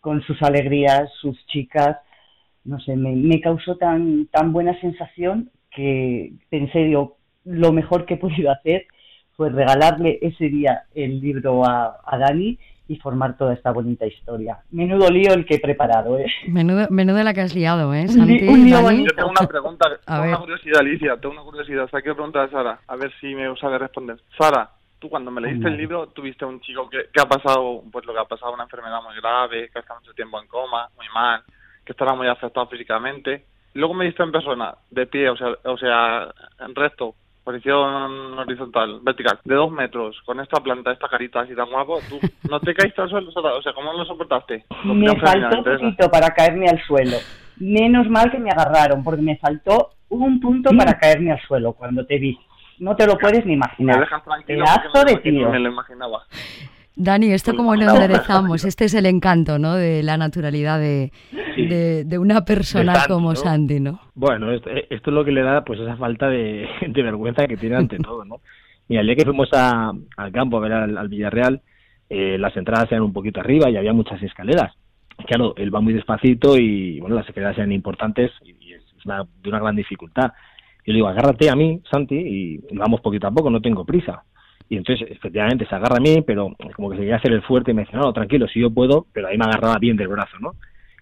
con 0.00 0.22
sus 0.22 0.40
alegrías, 0.42 1.10
sus 1.20 1.44
chicas. 1.46 1.98
No 2.64 2.78
sé, 2.80 2.96
me, 2.96 3.40
causó 3.40 3.76
tan, 3.76 4.26
tan 4.26 4.52
buena 4.52 4.78
sensación 4.80 5.50
que 5.70 6.32
pensé, 6.50 6.90
yo, 6.90 7.16
lo 7.44 7.72
mejor 7.72 8.04
que 8.04 8.14
he 8.14 8.18
podido 8.18 8.50
hacer 8.50 8.86
fue 9.36 9.50
regalarle 9.50 10.18
ese 10.20 10.48
día 10.48 10.82
el 10.94 11.20
libro 11.20 11.64
a, 11.64 11.96
Dani 12.18 12.58
y 12.90 12.96
formar 12.96 13.36
toda 13.38 13.54
esta 13.54 13.70
bonita 13.70 14.04
historia. 14.04 14.58
Menudo 14.72 15.08
lío 15.08 15.32
el 15.32 15.46
que 15.46 15.54
he 15.54 15.60
preparado, 15.60 16.18
¿eh? 16.18 16.26
Menudo, 16.48 16.88
menudo 16.90 17.22
la 17.22 17.32
que 17.32 17.42
has 17.42 17.54
liado, 17.54 17.94
¿eh, 17.94 18.08
Santi? 18.08 18.48
Un 18.48 18.64
lío 18.64 18.80
Yo 18.90 19.14
tengo 19.14 19.30
una 19.30 19.46
pregunta, 19.46 19.86
tengo 20.04 20.22
una 20.22 20.38
curiosidad, 20.38 20.80
Alicia, 20.80 21.16
tengo 21.16 21.34
una 21.34 21.44
curiosidad. 21.44 21.84
O 21.84 21.88
sea, 21.88 22.00
quiero 22.00 22.16
preguntar 22.16 22.48
a 22.48 22.50
Sara, 22.50 22.80
a 22.88 22.96
ver 22.96 23.12
si 23.20 23.32
me 23.32 23.54
sabe 23.58 23.78
responder. 23.78 24.18
Sara, 24.36 24.68
tú 24.98 25.08
cuando 25.08 25.30
me 25.30 25.40
leíste 25.40 25.68
el 25.68 25.76
libro, 25.76 26.08
tuviste 26.08 26.44
un 26.44 26.60
chico 26.62 26.90
que, 26.90 27.04
que 27.12 27.20
ha 27.20 27.28
pasado, 27.28 27.80
pues 27.92 28.04
lo 28.06 28.12
que 28.12 28.18
ha 28.18 28.24
pasado, 28.24 28.54
una 28.54 28.64
enfermedad 28.64 29.00
muy 29.04 29.14
grave, 29.14 29.70
que 29.70 29.78
ha 29.78 29.82
estado 29.82 30.00
mucho 30.00 30.12
tiempo 30.14 30.40
en 30.40 30.48
coma, 30.48 30.88
muy 30.96 31.06
mal, 31.14 31.44
que 31.84 31.92
estará 31.92 32.14
muy 32.14 32.26
afectado 32.26 32.66
físicamente. 32.66 33.44
Luego 33.74 33.94
me 33.94 34.06
diste 34.06 34.24
en 34.24 34.32
persona, 34.32 34.74
de 34.90 35.06
pie, 35.06 35.30
o 35.30 35.36
sea, 35.36 35.54
o 35.62 35.78
sea, 35.78 36.28
en 36.58 36.74
recto, 36.74 37.14
posición 37.50 38.38
horizontal, 38.38 39.00
vertical, 39.02 39.38
de 39.44 39.54
dos 39.54 39.72
metros, 39.72 40.20
con 40.24 40.38
esta 40.40 40.60
planta, 40.60 40.92
esta 40.92 41.08
carita 41.08 41.40
así 41.40 41.54
tan 41.54 41.68
guapo, 41.70 41.98
tú 42.08 42.20
no 42.48 42.60
te 42.60 42.74
caíste 42.74 43.02
al 43.02 43.10
suelo, 43.10 43.30
o 43.34 43.62
sea, 43.62 43.72
¿cómo 43.72 43.92
lo 43.92 44.04
soportaste? 44.04 44.64
me 44.84 45.20
faltó 45.20 45.64
poquito 45.64 46.10
para 46.10 46.28
caerme 46.30 46.66
al 46.68 46.80
suelo. 46.86 47.16
Menos 47.58 48.08
mal 48.08 48.30
que 48.30 48.38
me 48.38 48.50
agarraron, 48.50 49.02
porque 49.02 49.22
me 49.22 49.36
faltó 49.36 49.90
un 50.08 50.40
punto 50.40 50.70
para 50.76 50.98
caerme 50.98 51.32
al 51.32 51.40
suelo 51.40 51.72
cuando 51.72 52.06
te 52.06 52.18
vi. 52.18 52.38
No 52.78 52.96
te 52.96 53.06
lo 53.06 53.18
puedes 53.18 53.44
ni 53.44 53.54
imaginar. 53.54 53.96
Me 53.96 54.00
dejas 54.00 54.24
tranquilo. 54.24 54.64
de 55.06 55.16
tío. 55.16 55.50
Me 55.50 55.58
lo 55.58 55.70
imaginaba. 55.70 56.22
Dani, 56.96 57.32
¿esto 57.32 57.54
cómo 57.54 57.74
lo 57.76 57.88
enderezamos? 57.88 58.64
Este 58.64 58.84
es 58.84 58.94
el 58.94 59.06
encanto, 59.06 59.58
¿no? 59.58 59.74
De 59.74 60.02
la 60.02 60.16
naturalidad 60.16 60.78
de, 60.78 61.12
de, 62.04 62.18
una 62.18 62.44
persona 62.44 63.04
como 63.06 63.34
Sandy, 63.34 63.80
¿no? 63.80 64.00
Bueno, 64.14 64.52
esto, 64.52 64.70
es 64.70 65.06
lo 65.06 65.24
que 65.24 65.32
le 65.32 65.42
da 65.42 65.64
pues 65.64 65.80
esa 65.80 65.96
falta 65.96 66.28
de, 66.28 66.68
vergüenza 66.94 67.46
que 67.46 67.56
tiene 67.56 67.76
ante 67.76 67.98
todo, 68.02 68.24
¿no? 68.24 68.40
Y 68.88 68.96
al 68.96 69.06
día 69.06 69.14
que 69.14 69.24
fuimos 69.24 69.48
al 69.52 70.32
campo 70.32 70.56
a 70.56 70.60
ver 70.60 70.72
al, 70.72 71.08
Villarreal, 71.08 71.62
eh, 72.08 72.36
las 72.38 72.56
entradas 72.56 72.90
eran 72.90 73.04
un 73.04 73.12
poquito 73.12 73.40
arriba 73.40 73.70
y 73.70 73.76
había 73.76 73.92
muchas 73.92 74.20
escaleras. 74.22 74.74
Claro, 75.26 75.54
él 75.56 75.72
va 75.72 75.80
muy 75.80 75.92
despacito 75.92 76.56
y, 76.56 76.98
bueno, 76.98 77.14
las 77.14 77.28
escaleras 77.28 77.56
eran 77.58 77.72
importantes 77.72 78.32
y, 78.44 78.72
es 78.72 78.82
de 79.04 79.48
una 79.48 79.60
gran 79.60 79.76
dificultad. 79.76 80.32
Yo 80.84 80.92
le 80.92 80.94
digo, 80.94 81.08
agárrate 81.08 81.50
a 81.50 81.56
mí, 81.56 81.80
Santi, 81.90 82.16
y 82.16 82.60
vamos 82.74 83.00
poquito 83.00 83.26
a 83.26 83.30
poco, 83.30 83.48
no 83.48 83.60
tengo 83.60 83.84
prisa. 83.84 84.24
Y 84.70 84.76
entonces, 84.76 85.10
efectivamente, 85.10 85.66
se 85.66 85.74
agarra 85.74 85.96
a 85.96 86.00
mí, 86.00 86.22
pero 86.22 86.54
como 86.76 86.90
que 86.90 86.96
se 86.96 87.02
quería 87.02 87.16
hacer 87.16 87.32
el 87.32 87.42
fuerte 87.42 87.72
y 87.72 87.74
me 87.74 87.82
dice, 87.82 87.96
no, 87.96 88.12
tranquilo, 88.12 88.46
si 88.46 88.60
yo 88.60 88.70
puedo, 88.70 89.04
pero 89.12 89.26
ahí 89.26 89.36
me 89.36 89.44
agarraba 89.44 89.76
bien 89.78 89.96
del 89.96 90.06
brazo, 90.06 90.38
¿no? 90.40 90.52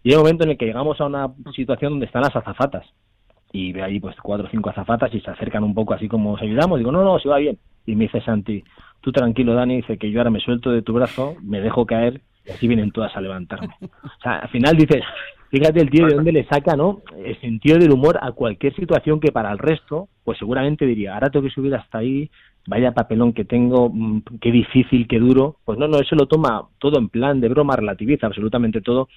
Y 0.03 0.11
hay 0.11 0.17
un 0.17 0.23
momento 0.23 0.45
en 0.45 0.51
el 0.51 0.57
que 0.57 0.65
llegamos 0.65 0.99
a 1.03 1.05
una 1.05 1.29
situación 1.55 1.93
donde 1.93 2.07
están 2.07 2.23
las 2.23 2.35
azafatas. 2.35 2.87
Y 3.53 3.73
ve 3.73 3.83
ahí 3.83 4.01
pues 4.01 4.17
cuatro 4.23 4.47
o 4.47 4.51
cinco 4.51 4.71
azafatas 4.71 5.15
y 5.15 5.21
se 5.21 5.31
acercan 5.31 5.65
un 5.65 5.75
poco 5.75 5.93
así 5.93 6.09
como 6.09 6.33
os 6.33 6.41
ayudamos. 6.41 6.79
Digo, 6.79 6.91
no, 6.93 7.05
no, 7.05 7.19
si 7.19 7.29
va 7.29 7.37
bien. 7.37 7.59
Y 7.85 7.95
me 7.95 8.05
dice 8.05 8.23
Santi, 8.23 8.65
tú 9.03 9.13
tranquilo, 9.13 9.53
Dani, 9.55 9.77
dice 9.77 9.99
que 9.99 10.11
yo 10.11 10.21
ahora 10.21 10.31
me 10.31 10.41
suelto 10.41 10.71
de 10.71 10.81
tu 10.81 10.95
brazo, 10.95 11.37
me 11.43 11.61
dejo 11.61 11.85
caer 11.85 12.23
y 12.47 12.53
así 12.53 12.69
vienen 12.69 12.91
todas 12.91 13.15
a 13.17 13.21
levantarme. 13.21 13.75
O 13.83 14.23
sea, 14.23 14.39
al 14.39 14.49
final 14.49 14.77
dices, 14.77 15.03
fíjate 15.51 15.81
el 15.81 15.91
tío 15.91 16.07
de 16.07 16.15
dónde 16.15 16.33
le 16.33 16.47
saca, 16.47 16.75
¿no? 16.75 17.03
El 17.23 17.39
sentido 17.43 17.79
del 17.79 17.93
humor 17.93 18.19
a 18.23 18.33
cualquier 18.33 18.75
situación 18.75 19.21
que 19.21 19.31
para 19.31 19.53
el 19.53 19.59
resto 19.59 20.09
pues 20.29 20.37
seguramente 20.37 20.85
diría, 20.85 21.15
ahora 21.15 21.31
tengo 21.31 21.47
que 21.47 21.55
subir 21.55 21.75
hasta 21.75 21.97
ahí, 21.97 22.31
vaya 22.67 22.93
papelón 22.93 23.33
que 23.33 23.47
tengo, 23.47 23.89
mm, 23.89 24.25
qué 24.43 24.53
difícil, 24.53 25.09
qué 25.09 25.19
duro. 25.19 25.57
Pues 25.65 25.79
no, 25.79 25.89
no, 25.89 26.01
eso 26.01 26.15
lo 26.17 26.27
toma 26.27 26.69
todo 26.79 26.99
en 26.99 27.09
plan 27.09 27.41
de 27.41 27.49
broma, 27.49 27.77
relativiza 27.77 28.27
absolutamente 28.27 28.83
todo, 28.83 29.09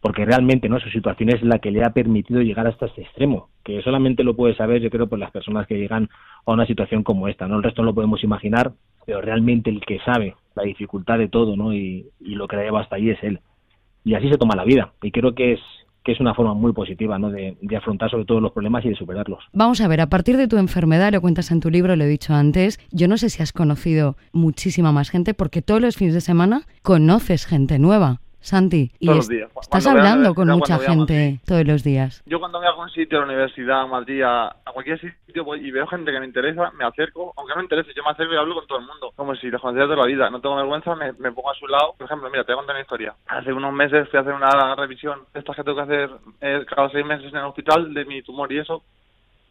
porque 0.00 0.24
realmente 0.24 0.68
no 0.68 0.78
su 0.78 0.88
situación 0.90 1.30
es 1.30 1.42
la 1.42 1.58
que 1.58 1.72
le 1.72 1.82
ha 1.82 1.90
permitido 1.90 2.42
llegar 2.42 2.68
hasta 2.68 2.86
este 2.86 3.02
extremo, 3.02 3.48
que 3.64 3.82
solamente 3.82 4.22
lo 4.22 4.36
puede 4.36 4.54
saber, 4.54 4.80
yo 4.80 4.88
creo, 4.88 5.08
por 5.08 5.18
las 5.18 5.32
personas 5.32 5.66
que 5.66 5.78
llegan 5.78 6.08
a 6.46 6.52
una 6.52 6.64
situación 6.64 7.02
como 7.02 7.26
esta, 7.26 7.48
¿no? 7.48 7.56
El 7.56 7.64
resto 7.64 7.82
no 7.82 7.86
lo 7.86 7.94
podemos 7.96 8.22
imaginar, 8.22 8.70
pero 9.04 9.20
realmente 9.20 9.68
el 9.68 9.80
que 9.80 9.98
sabe 10.04 10.36
la 10.54 10.62
dificultad 10.62 11.18
de 11.18 11.26
todo, 11.26 11.56
¿no? 11.56 11.74
Y, 11.74 12.06
y 12.20 12.36
lo 12.36 12.46
que 12.46 12.54
la 12.54 12.62
lleva 12.62 12.82
hasta 12.82 12.94
ahí 12.94 13.10
es 13.10 13.18
él. 13.24 13.40
Y 14.04 14.14
así 14.14 14.28
se 14.28 14.38
toma 14.38 14.54
la 14.54 14.62
vida, 14.64 14.92
y 15.02 15.10
creo 15.10 15.34
que 15.34 15.54
es 15.54 15.60
que 16.06 16.12
es 16.12 16.20
una 16.20 16.34
forma 16.34 16.54
muy 16.54 16.72
positiva 16.72 17.18
¿no? 17.18 17.30
de, 17.30 17.56
afrontar 17.76 18.08
sobre 18.08 18.24
todo 18.24 18.40
los 18.40 18.52
problemas 18.52 18.84
y 18.84 18.90
de 18.90 18.94
superarlos. 18.94 19.42
Vamos 19.52 19.80
a 19.80 19.88
ver, 19.88 20.00
a 20.00 20.06
partir 20.06 20.36
de 20.36 20.46
tu 20.46 20.56
enfermedad, 20.56 21.12
lo 21.12 21.20
cuentas 21.20 21.50
en 21.50 21.58
tu 21.58 21.68
libro, 21.68 21.96
lo 21.96 22.04
he 22.04 22.08
dicho 22.08 22.32
antes, 22.32 22.78
yo 22.92 23.08
no 23.08 23.16
sé 23.16 23.28
si 23.28 23.42
has 23.42 23.52
conocido 23.52 24.16
muchísima 24.32 24.92
más 24.92 25.10
gente 25.10 25.34
porque 25.34 25.62
todos 25.62 25.80
los 25.80 25.96
fines 25.96 26.14
de 26.14 26.20
semana 26.20 26.62
conoces 26.82 27.44
gente 27.44 27.80
nueva. 27.80 28.20
Santi, 28.46 28.92
y 29.00 29.06
todos 29.06 29.18
los 29.18 29.28
días. 29.28 29.50
estás 29.60 29.86
hablando 29.88 30.32
con 30.32 30.48
mucha 30.48 30.78
gente 30.78 31.40
todos 31.44 31.66
los 31.66 31.82
días. 31.82 32.22
Yo 32.26 32.38
cuando 32.38 32.58
voy 32.58 32.66
a 32.68 32.70
algún 32.70 32.88
sitio, 32.90 33.18
a 33.18 33.20
la 33.22 33.26
universidad, 33.26 33.80
a 33.80 33.86
Madrid, 33.88 34.22
a, 34.22 34.54
cualquier 34.72 35.00
sitio 35.00 35.56
y 35.56 35.70
veo 35.72 35.86
gente 35.88 36.12
que 36.12 36.20
me 36.20 36.26
interesa, 36.26 36.70
me 36.78 36.84
acerco, 36.84 37.34
aunque 37.36 37.54
no 37.54 37.56
me 37.56 37.64
interese, 37.64 37.90
yo 37.94 38.04
me 38.04 38.10
acerco 38.10 38.34
y 38.34 38.36
hablo 38.36 38.54
con 38.54 38.66
todo 38.68 38.78
el 38.78 38.86
mundo, 38.86 39.12
como 39.16 39.34
si 39.34 39.50
les 39.50 39.60
conociera 39.60 39.88
de 39.88 39.96
la 39.96 40.06
vida. 40.06 40.30
No 40.30 40.40
tengo 40.40 40.54
vergüenza, 40.54 40.94
me, 40.94 41.12
pongo 41.32 41.50
a 41.50 41.54
su 41.54 41.66
lado. 41.66 41.94
Por 41.98 42.06
ejemplo, 42.06 42.30
mira, 42.30 42.44
te 42.44 42.52
voy 42.52 42.58
a 42.58 42.62
contar 42.62 42.76
una 42.76 42.82
historia. 42.82 43.14
Hace 43.26 43.52
unos 43.52 43.72
meses 43.72 44.08
fui 44.10 44.18
a 44.18 44.22
hacer 44.22 44.34
una 44.34 44.76
revisión, 44.76 45.22
estas 45.34 45.56
que 45.56 45.64
tengo 45.64 45.76
que 45.78 45.82
hacer 45.82 46.10
eh, 46.40 46.64
cada 46.68 46.88
seis 46.90 47.04
meses 47.04 47.32
en 47.32 47.38
el 47.38 47.46
hospital 47.46 47.92
de 47.92 48.04
mi 48.04 48.22
tumor 48.22 48.52
y 48.52 48.58
eso, 48.58 48.82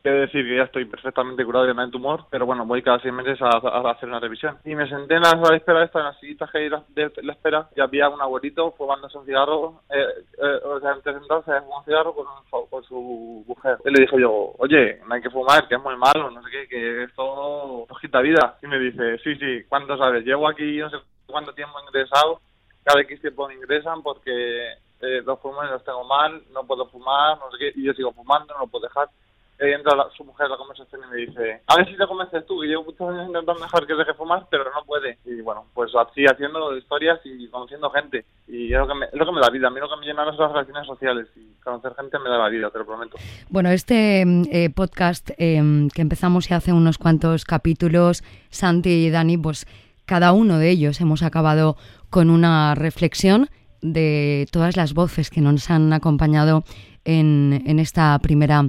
Quiero 0.06 0.20
decir 0.20 0.46
que 0.46 0.58
ya 0.58 0.65
estoy 0.65 0.86
perfectamente 0.86 1.44
curado 1.44 1.65
de 1.65 1.72
un 1.72 1.89
tumor, 1.89 2.26
pero 2.30 2.46
bueno, 2.46 2.63
voy 2.63 2.84
cada 2.84 3.00
seis 3.00 3.12
meses 3.12 3.41
a, 3.41 3.58
hacer 3.89 4.08
una 4.08 4.20
revisión. 4.20 4.56
Y 4.63 4.76
me 4.76 4.88
senté 4.88 5.15
en 5.15 5.24
la 5.24 5.32
sala 5.32 5.50
de 5.50 5.58
espera, 5.58 5.84
esta, 5.84 5.98
en 5.98 6.06
las 6.06 6.20
sillitas 6.20 6.52
que 6.52 6.60
hay 6.60 6.70
de 6.70 7.12
la 7.24 7.34
espera, 7.34 7.70
y 7.76 7.82
había 7.82 8.08
un 8.10 8.22
abuelito 8.22 8.72
fumándose 8.74 9.18
un 9.18 9.26
cigarro, 9.26 9.82
eh, 9.89 10.06
eh, 10.38 10.60
o 10.63 10.80
sea, 10.80 10.91
antes 10.91 11.12
de 11.12 11.20
sentarse, 11.20 11.50
un 11.54 11.84
cigarro 11.86 12.13
con, 12.13 12.28
con 12.70 12.84
su 12.84 13.44
mujer. 13.48 13.80
Y 13.84 13.89
le 13.89 14.02
dije 14.02 14.22
yo, 14.22 14.54
oye, 14.60 15.02
no 15.08 15.15
hay 15.15 15.22
que 15.24 15.32
fumar, 15.32 15.68
que 15.68 15.74
es 15.74 15.82
muy 15.82 15.98
malo, 15.98 16.30
no 16.30 16.44
sé 16.44 16.52
qué, 16.52 16.68
que 16.68 17.04
esto 17.06 17.88
nos 17.89 18.00
quita 18.00 18.22
vida. 18.22 18.60
Y 18.62 18.68
me 18.68 18.78
dice, 18.78 19.18
sí, 19.24 19.36
sí, 19.38 19.63
¿cuánto 19.68 19.98
sabes? 19.98 20.24
Llevo 20.24 20.48
aquí 20.48 20.78
no 20.78 20.89
sé 20.91 20.98
cuánto 21.26 21.52
tiempo 21.54 21.80
ingresado, 21.82 22.41
cada 22.84 23.02
X 23.02 23.22
tiempo 23.22 23.48
me 23.48 23.56
ingresan 23.56 24.04
porque 24.04 24.74
eh, 25.02 25.24
los 25.26 25.39
pulmones 25.39 25.72
los 25.72 25.84
tengo 25.84 26.04
mal, 26.04 26.44
no 26.54 26.63
puedo 26.68 26.86
fumar, 26.89 27.39
no 27.39 27.50
sé 27.50 27.58
qué, 27.58 27.72
y 27.80 27.86
yo 27.86 27.94
sigo 27.94 28.12
fumando, 28.12 28.54
no 28.54 28.60
lo 28.60 28.68
puedo 28.68 28.84
dejar 28.84 29.10
entra 29.58 30.08
su 30.15 30.24
mujer 30.24 30.48
a 30.48 30.50
la 30.50 30.58
conversación 30.58 31.02
y 31.08 31.12
me 31.12 31.26
dice, 31.26 31.62
a 31.68 31.76
ver 31.78 31.88
si 31.89 31.98
te 31.98 32.08
convences 32.08 32.46
tú, 32.46 32.60
que 32.60 32.68
llevo 32.68 32.84
muchos 32.84 33.10
años 33.10 33.28
intentando 33.28 33.63
dejar 33.63 33.88
que 33.88 33.96
deje 33.96 34.13
fumar, 34.13 34.46
pero 34.50 34.65
no 34.65 34.84
puede. 34.86 35.18
Y 35.26 35.41
bueno, 35.41 35.65
pues 35.74 35.91
así 35.96 36.26
haciendo 36.26 36.76
historias 36.78 37.20
y 37.24 37.48
conociendo 37.48 37.89
gente. 37.91 38.26
Y 38.48 38.74
es 38.74 38.80
lo 38.80 38.88
que 38.88 38.96
me, 38.96 39.06
es 39.06 39.13
lo 39.13 39.26
que 39.26 39.32
me 39.32 39.41
da 39.41 39.50
vida. 39.50 39.68
A 39.68 39.72
mí 39.72 39.80
lo 39.80 39.89
que 39.89 39.98
me 39.98 40.06
llena 40.06 40.26
son 40.26 40.38
las 40.38 40.52
relaciones 40.52 40.86
sociales 40.86 41.28
y 41.36 41.62
conocer 41.63 41.94
gente 41.96 42.20
me 42.20 42.30
da 42.30 42.38
la 42.38 42.50
vida, 42.50 42.70
te 42.70 42.80
lo 42.80 42.86
prometo. 42.86 43.18
Bueno, 43.50 43.70
este 43.70 44.22
eh, 44.22 44.70
podcast 44.70 45.30
eh, 45.38 45.88
que 45.94 46.02
empezamos 46.02 46.50
ya 46.50 46.58
hace 46.58 46.74
unos 46.74 46.98
cuantos 46.98 47.46
capítulos, 47.46 48.24
Santi 48.50 49.06
y 49.06 49.10
Dani, 49.10 49.38
pues 49.38 49.65
cada 50.06 50.34
uno 50.34 50.60
de 50.60 50.70
ellos 50.70 51.02
hemos 51.02 51.24
acabado 51.24 51.78
con 52.10 52.30
una 52.30 52.76
reflexión 52.76 53.50
de 53.82 54.48
todas 54.52 54.76
las 54.78 54.94
voces 54.94 55.30
que 55.30 55.41
nos 55.41 55.70
han 55.70 55.94
acompañado 55.94 56.63
en, 57.04 57.63
en 57.65 57.80
esta 57.80 58.18
primera 58.20 58.63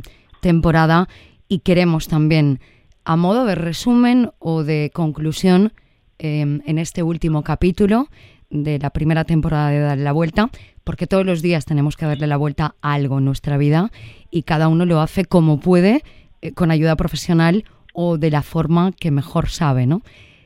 temporada 0.46 1.08
y 1.48 1.58
queremos 1.58 2.06
también, 2.06 2.60
a 3.04 3.16
modo 3.16 3.46
de 3.46 3.56
resumen 3.56 4.30
o 4.38 4.62
de 4.62 4.92
conclusión, 4.94 5.72
em, 6.20 6.60
en 6.66 6.78
este 6.78 7.02
último 7.02 7.42
capítulo 7.42 8.06
de 8.48 8.78
la 8.78 8.90
primera 8.90 9.24
temporada 9.24 9.70
de 9.70 9.80
Darle 9.80 10.04
la 10.04 10.12
Vuelta, 10.12 10.50
porque 10.84 11.08
todos 11.08 11.26
los 11.26 11.42
días 11.42 11.64
tenemos 11.64 11.96
que 11.96 12.06
darle 12.06 12.28
la 12.28 12.36
vuelta 12.36 12.76
a 12.80 12.92
algo 12.92 13.18
en 13.18 13.24
nuestra 13.24 13.56
vida 13.56 13.90
y 14.30 14.44
cada 14.44 14.68
uno 14.68 14.86
lo 14.86 15.00
hace 15.00 15.24
como 15.24 15.58
puede, 15.58 16.04
eh, 16.42 16.52
con 16.52 16.70
ayuda 16.70 16.94
profesional 16.94 17.64
o 17.92 18.16
de 18.16 18.30
la 18.30 18.42
forma 18.42 18.92
que 18.92 19.10
mejor 19.10 19.48
sabe, 19.48 19.84
¿no? 19.86 20.02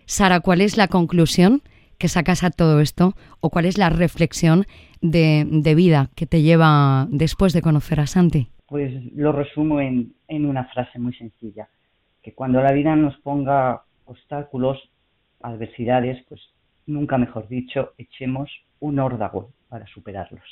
Sara, 0.07 0.41
¿cuál 0.41 0.63
es 0.63 0.79
la 0.79 0.89
conclusión 0.89 1.61
que 1.99 2.09
sacas 2.09 2.43
a 2.43 2.51
todo 2.51 2.81
esto 2.81 3.15
o 3.41 3.51
cuál 3.51 3.67
es 3.67 3.77
la 3.77 3.91
reflexión 3.91 4.67
de, 5.03 5.47
de 5.47 5.75
vida 5.75 6.09
que 6.15 6.27
te 6.27 6.41
lleva 6.41 7.07
después 7.11 7.53
de 7.53 7.61
conocer 7.61 8.01
a 8.01 8.07
Santi? 8.07 8.49
Pues 8.71 8.93
lo 9.17 9.33
resumo 9.33 9.81
en, 9.81 10.15
en 10.29 10.47
una 10.47 10.65
frase 10.67 10.99
muy 11.01 11.13
sencilla, 11.15 11.69
que 12.23 12.33
cuando 12.33 12.63
la 12.63 12.73
vida 12.73 12.95
nos 12.95 13.17
ponga 13.19 13.83
obstáculos, 14.07 14.79
adversidades, 15.43 16.25
pues 16.29 16.41
nunca 16.87 17.19
mejor 17.19 17.49
dicho, 17.49 17.93
echemos 17.99 18.49
un 18.79 19.01
órdago 19.01 19.51
para 19.69 19.87
superarlos. 19.89 20.45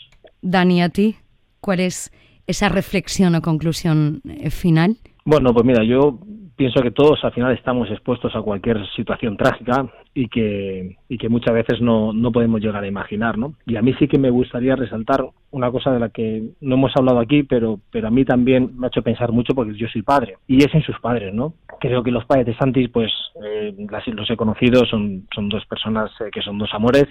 Dani, 0.43 0.83
a 0.83 0.89
ti, 0.89 1.15
¿cuál 1.61 1.79
es 1.79 2.11
esa 2.49 2.69
reflexión 2.69 3.37
o 3.37 3.41
conclusión 3.41 4.21
eh, 4.25 4.51
final? 4.51 4.97
Bueno, 5.25 5.55
pues 5.55 5.65
mira, 5.65 5.85
yo 5.85 6.19
pienso 6.59 6.83
que 6.83 6.91
todos 6.91 7.25
al 7.25 7.33
final 7.33 7.55
estamos 7.55 7.89
expuestos 7.89 8.35
a 8.35 8.43
cualquier 8.43 8.85
situación 8.97 9.37
trágica 9.37 9.87
y 10.13 10.27
que, 10.29 10.97
y 11.09 11.17
que 11.17 11.29
muchas 11.29 11.55
veces 11.55 11.81
no, 11.81 12.13
no 12.13 12.33
podemos 12.33 12.61
llegar 12.61 12.83
a 12.83 12.89
imaginar, 12.89 13.39
¿no? 13.39 13.55
Y 13.65 13.77
a 13.77 13.83
mí 13.83 13.95
sí 13.95 14.09
que 14.09 14.19
me 14.19 14.29
gustaría 14.29 14.75
resaltar 14.75 15.25
una 15.53 15.71
cosa 15.71 15.93
de 15.93 16.01
la 16.01 16.09
que 16.09 16.51
no 16.61 16.75
hemos 16.75 16.93
hablado 16.97 17.21
aquí, 17.21 17.45
pero, 17.45 17.79
pero 17.93 18.09
a 18.09 18.11
mí 18.11 18.25
también 18.25 18.73
me 18.77 18.87
ha 18.87 18.89
hecho 18.89 19.03
pensar 19.03 19.31
mucho 19.31 19.55
porque 19.55 19.75
yo 19.75 19.87
soy 19.87 20.03
padre, 20.03 20.37
y 20.49 20.59
es 20.59 20.75
en 20.75 20.83
sus 20.83 20.99
padres, 20.99 21.33
¿no? 21.33 21.55
Creo 21.79 22.03
que 22.03 22.11
los 22.11 22.25
padres 22.25 22.47
de 22.47 22.57
Santis, 22.57 22.91
pues 22.91 23.13
eh, 23.45 23.73
los 24.07 24.29
he 24.29 24.37
conocido, 24.37 24.85
son, 24.85 25.29
son 25.33 25.49
dos 25.49 25.65
personas 25.67 26.11
eh, 26.21 26.31
que 26.33 26.43
son 26.43 26.59
dos 26.59 26.75
amores, 26.75 27.07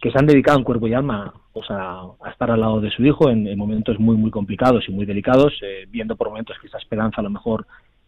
que 0.00 0.10
se 0.10 0.18
han 0.18 0.26
dedicado 0.26 0.58
en 0.58 0.64
cuerpo 0.64 0.88
y 0.88 0.94
alma 0.94 1.34
pues, 1.52 1.66
a, 1.70 2.02
estar 2.30 2.50
al 2.50 2.60
lado 2.60 2.80
de 2.80 2.90
su 2.90 3.04
hijo 3.04 3.30
en, 3.30 3.56
momentos 3.58 3.98
muy, 3.98 4.16
muy 4.16 4.30
complicados 4.30 4.84
y 4.88 4.92
muy 4.92 5.04
delicados, 5.04 5.52
eh, 5.62 5.86
viendo 5.88 6.16
por 6.16 6.28
momentos 6.28 6.56
que 6.60 6.66
esa 6.66 6.78
esperanza 6.78 7.20
a 7.20 7.24
lo 7.24 7.30
mejor 7.30 7.66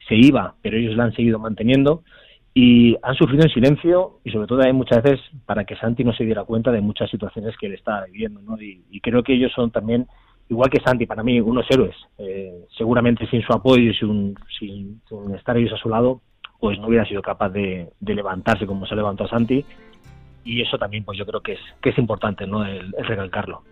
se 0.09 0.17
iba, 0.17 0.55
pero 0.63 0.77
ellos 0.77 0.97
la 0.97 1.05
han 1.05 1.15
seguido 1.15 1.39
manteniendo 1.39 2.03
y 2.55 2.97
han 3.03 3.15
sufrido 3.15 3.45
en 3.45 3.51
silencio 3.51 4.19
y 4.25 4.31
sobre 4.31 4.47
todo 4.47 4.63
hay 4.63 4.73
muchas 4.73 5.03
veces 5.03 5.21
para 5.47 5.65
que 5.65 5.77
Santi 5.77 6.03
no 6.03 6.13
se 6.13 6.25
diera 6.25 6.45
cuenta 6.45 6.73
de 6.73 6.81
muchas 6.81 7.11
situaciones 7.11 7.57
que 7.57 7.67
él 7.67 7.75
está 7.75 8.05
viviendo, 8.07 8.41
¿no? 8.41 8.61
Y, 8.61 9.01
creo 9.01 9.23
que 9.23 9.35
ellos 9.35 9.53
son 9.55 9.71
también, 9.71 10.09
igual 10.49 10.69
que 10.69 10.81
Santi, 10.85 11.07
para 11.07 11.23
mí, 11.23 11.41
unos 11.41 11.67
héroes. 11.71 11.95
Eh, 12.19 12.65
seguramente 12.77 13.29
sin 13.29 13.43
su 13.43 13.53
apoyo 13.53 13.91
y 13.91 13.95
sin, 13.95 14.35
sin, 14.59 15.01
estar 15.37 15.57
ellos 15.57 15.73
a 15.73 15.77
su 15.77 15.89
lado, 15.89 16.21
pues 16.59 16.79
no 16.81 16.89
hubiera 16.89 17.07
sido 17.07 17.23
capaz 17.23 17.51
de, 17.51 17.91
levantarse 18.01 18.67
como 18.67 18.87
se 18.87 18.97
levantó 18.97 19.29
Santi 19.29 19.65
y 20.45 20.63
eso 20.63 20.79
también 20.79 21.05
pues 21.05 21.17
yo 21.17 21.27
creo 21.27 21.41
que 21.41 21.53
es, 21.53 21.61
que 21.81 21.91
es 21.91 21.99
importante, 21.99 22.47
¿no? 22.47 22.65
el 22.65 22.93
recalcarlo. 22.93 23.63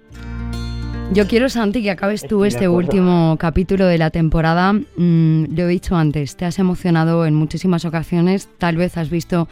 Yo 1.12 1.26
quiero, 1.26 1.48
Santi, 1.48 1.82
que 1.82 1.90
acabes 1.90 2.26
tú 2.26 2.44
este 2.44 2.68
último 2.68 3.36
capítulo 3.38 3.86
de 3.86 3.96
la 3.96 4.10
temporada. 4.10 4.72
Mm, 4.72 5.44
lo 5.56 5.62
he 5.62 5.68
dicho 5.68 5.96
antes, 5.96 6.36
te 6.36 6.44
has 6.44 6.58
emocionado 6.58 7.24
en 7.24 7.34
muchísimas 7.34 7.84
ocasiones, 7.84 8.48
tal 8.58 8.76
vez 8.76 8.96
has 8.98 9.08
visto 9.08 9.48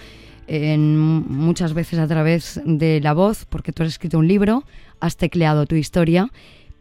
en 0.47 0.99
muchas 0.99 1.73
veces 1.73 2.01
a 2.01 2.07
través 2.07 2.61
de 2.65 3.01
la 3.01 3.15
voz, 3.15 3.47
porque 3.47 3.73
tú 3.73 3.83
has 3.83 3.89
escrito 3.91 4.19
un 4.19 4.29
libro, 4.29 4.65
has 5.01 5.17
tecleado 5.17 5.65
tu 5.65 5.77
historia, 5.77 6.31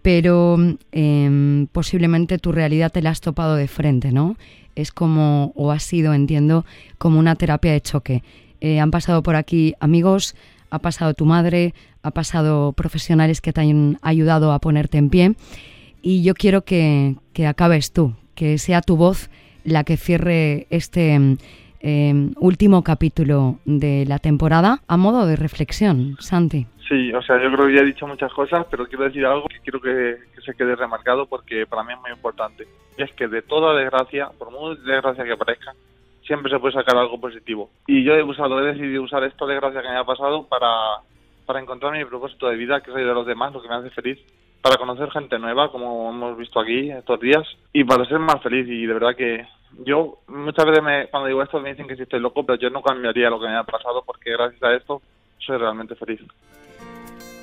pero 0.02 0.58
em, 0.92 1.68
posiblemente 1.68 2.38
tu 2.38 2.52
realidad 2.52 2.92
te 2.92 3.02
la 3.02 3.12
has 3.12 3.22
topado 3.22 3.56
de 3.56 3.68
frente, 3.68 4.12
¿no? 4.12 4.36
Es 4.76 4.92
como, 4.92 5.54
o 5.56 5.72
ha 5.72 5.80
sido, 5.80 6.14
entiendo, 6.14 6.66
como 6.98 7.20
una 7.20 7.36
terapia 7.36 7.72
de 7.72 7.82
choque. 7.82 8.24
Eh, 8.60 8.80
han 8.80 8.92
pasado 8.92 9.24
por 9.24 9.36
aquí 9.36 9.76
amigos, 9.80 10.36
ha 10.74 10.80
pasado 10.80 11.14
tu 11.14 11.26
madre, 11.26 11.76
ha 12.02 12.10
pasado 12.10 12.74
profesionales 12.74 13.42
que 13.42 13.54
te 13.54 13.62
han 13.62 14.00
ayudado 14.02 14.52
a 14.52 14.58
ponerte 14.58 14.98
en 14.98 15.12
pie 15.12 15.36
y 16.02 16.24
yo 16.24 16.34
quiero 16.34 16.64
que, 16.64 17.16
acabes 17.48 17.94
tú, 17.94 18.16
que 18.34 18.58
sea 18.58 18.82
tu 18.82 18.98
voz 18.98 19.30
la 19.64 19.84
que 19.84 19.98
cierre 19.98 20.66
este 20.72 21.14
em, 21.14 22.34
último 22.38 22.84
capítulo 22.84 23.60
de 23.66 24.06
la 24.08 24.18
temporada 24.18 24.80
a 24.88 24.98
modo 24.98 25.28
de 25.28 25.36
reflexión, 25.36 26.18
Santi. 26.20 26.66
Sí, 26.90 27.14
o 27.14 27.22
sea, 27.22 27.42
yo 27.42 27.52
creo 27.54 27.68
que 27.68 27.76
ya 27.76 27.82
he 27.82 27.86
dicho 27.86 28.08
muchas 28.08 28.34
cosas, 28.34 28.66
pero 28.72 28.88
quiero 28.88 29.04
decir 29.04 29.26
algo 29.28 29.48
que 29.48 29.60
quiero 29.60 29.80
que, 29.80 30.18
que 30.34 30.42
se 30.42 30.56
quede 30.56 30.76
remarcado 30.76 31.28
porque 31.28 31.68
para 31.68 31.84
mí 31.84 31.94
es 31.94 32.00
muy 32.02 32.12
importante. 32.12 32.68
Y 32.98 33.04
es 33.04 33.12
que 33.14 33.28
de 33.28 33.44
toda 33.44 33.78
desgracia, 33.78 34.30
por 34.40 34.52
muy 34.52 34.76
desgracia 34.78 35.24
que 35.24 35.38
parezca, 35.38 35.74
siempre 36.26 36.52
se 36.52 36.60
puede 36.60 36.74
sacar 36.74 36.98
algo 36.98 37.20
positivo. 37.20 37.70
Y 37.88 38.04
yo 38.04 38.14
he 38.16 38.24
usado, 38.24 38.60
he 38.60 38.74
decidido 38.74 39.04
usar 39.04 39.24
esta 39.24 39.46
desgracia 39.46 39.82
que 39.82 39.90
me 39.90 39.98
ha 39.98 40.04
pasado 40.04 40.48
para, 40.48 41.02
para 41.46 41.60
encontrar 41.60 41.94
mi 41.94 42.06
propósito 42.06 42.48
de 42.48 42.56
vida, 42.56 42.82
que 42.82 42.92
es 42.92 42.98
ayudar 42.98 43.14
a 43.14 43.20
los 43.20 43.28
demás, 43.28 43.54
lo 43.54 43.62
que 43.62 43.68
me 43.68 43.76
hace 43.76 43.90
feliz, 43.90 44.20
para 44.62 44.78
conocer 44.78 45.12
gente 45.12 45.38
nueva, 45.40 45.72
como 45.72 46.10
hemos 46.10 46.38
visto 46.38 46.60
aquí 46.60 46.90
estos 46.90 47.20
días, 47.20 47.44
y 47.74 47.84
para 47.84 48.06
ser 48.06 48.20
más 48.20 48.42
feliz. 48.42 48.68
Y 48.68 48.86
de 48.86 48.94
verdad 48.94 49.16
que 49.16 49.46
yo 49.86 50.20
muchas 50.28 50.66
veces 50.66 50.84
me, 50.84 51.08
cuando 51.08 51.28
digo 51.28 51.42
esto 51.42 51.60
me 51.60 51.70
dicen 51.70 51.88
que 51.88 51.96
si 51.96 52.04
estoy 52.04 52.20
loco, 52.20 52.46
pero 52.46 52.60
yo 52.60 52.70
no 52.70 52.82
cambiaría 52.82 53.30
lo 53.30 53.40
que 53.40 53.48
me 53.48 53.56
ha 53.56 53.64
pasado 53.64 54.04
porque 54.06 54.32
gracias 54.32 54.62
a 54.64 54.74
esto 54.74 55.02
soy 55.40 55.58
realmente 55.58 55.96
feliz. 55.96 56.22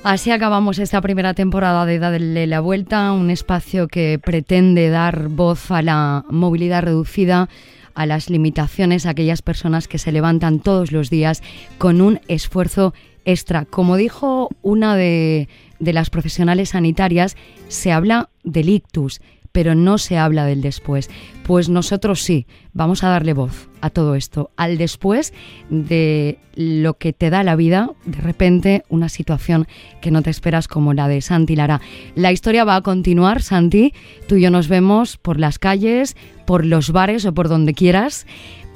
Así 0.03 0.31
acabamos 0.31 0.79
esta 0.79 0.99
primera 0.99 1.35
temporada 1.35 1.85
de 1.85 1.99
Darle 1.99 2.47
la 2.47 2.59
Vuelta, 2.59 3.11
un 3.11 3.29
espacio 3.29 3.87
que 3.87 4.17
pretende 4.17 4.89
dar 4.89 5.27
voz 5.29 5.69
a 5.69 5.83
la 5.83 6.23
movilidad 6.27 6.81
reducida 6.81 7.49
a 7.95 8.05
las 8.05 8.29
limitaciones 8.29 9.05
a 9.05 9.11
aquellas 9.11 9.41
personas 9.41 9.87
que 9.87 9.97
se 9.97 10.11
levantan 10.11 10.59
todos 10.59 10.91
los 10.91 11.09
días 11.09 11.41
con 11.77 12.01
un 12.01 12.19
esfuerzo 12.27 12.93
extra. 13.25 13.65
Como 13.65 13.97
dijo 13.97 14.49
una 14.61 14.95
de, 14.95 15.47
de 15.79 15.93
las 15.93 16.09
profesionales 16.09 16.69
sanitarias, 16.69 17.35
se 17.67 17.91
habla 17.91 18.29
del 18.43 18.69
ictus, 18.69 19.21
pero 19.51 19.75
no 19.75 19.97
se 19.97 20.17
habla 20.17 20.45
del 20.45 20.61
después. 20.61 21.09
Pues 21.43 21.69
nosotros 21.69 22.21
sí, 22.21 22.45
vamos 22.73 23.03
a 23.03 23.09
darle 23.09 23.33
voz 23.33 23.69
a 23.81 23.89
todo 23.89 24.15
esto, 24.15 24.51
al 24.57 24.77
después 24.77 25.33
de 25.69 26.37
lo 26.55 26.93
que 26.95 27.13
te 27.13 27.29
da 27.29 27.43
la 27.43 27.55
vida, 27.55 27.89
de 28.05 28.21
repente 28.21 28.83
una 28.89 29.09
situación 29.09 29.67
que 30.01 30.11
no 30.11 30.21
te 30.21 30.29
esperas 30.29 30.67
como 30.67 30.93
la 30.93 31.07
de 31.07 31.21
Santi 31.21 31.55
Lara. 31.55 31.81
La 32.15 32.31
historia 32.31 32.63
va 32.63 32.75
a 32.75 32.81
continuar, 32.81 33.41
Santi, 33.41 33.93
tú 34.27 34.35
y 34.35 34.41
yo 34.41 34.51
nos 34.51 34.67
vemos 34.67 35.17
por 35.17 35.39
las 35.39 35.59
calles, 35.59 36.15
por 36.45 36.65
los 36.65 36.91
bares 36.91 37.25
o 37.25 37.33
por 37.33 37.49
donde 37.49 37.73
quieras, 37.73 38.27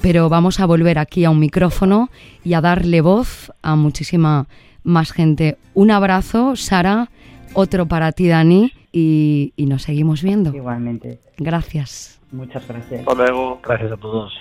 pero 0.02 0.28
vamos 0.28 0.60
a 0.60 0.66
volver 0.66 0.98
aquí 0.98 1.24
a 1.24 1.30
un 1.30 1.38
micrófono 1.38 2.10
y 2.44 2.54
a 2.54 2.60
darle 2.60 3.00
voz 3.00 3.52
a 3.62 3.76
muchísima 3.76 4.48
más 4.82 5.12
gente. 5.12 5.56
Un 5.74 5.90
abrazo, 5.90 6.56
Sara, 6.56 7.10
otro 7.54 7.86
para 7.86 8.12
ti, 8.12 8.28
Dani 8.28 8.72
y, 8.98 9.66
nos 9.66 9.82
seguimos 9.82 10.22
viendo. 10.22 10.54
Igualmente. 10.54 11.18
Gracias. 11.36 12.18
Muchas 12.32 12.66
gracias. 12.66 13.00
Hasta 13.00 13.14
luego. 13.14 13.60
Gracias 13.62 13.92
a 13.92 13.96
todos. 13.96 14.32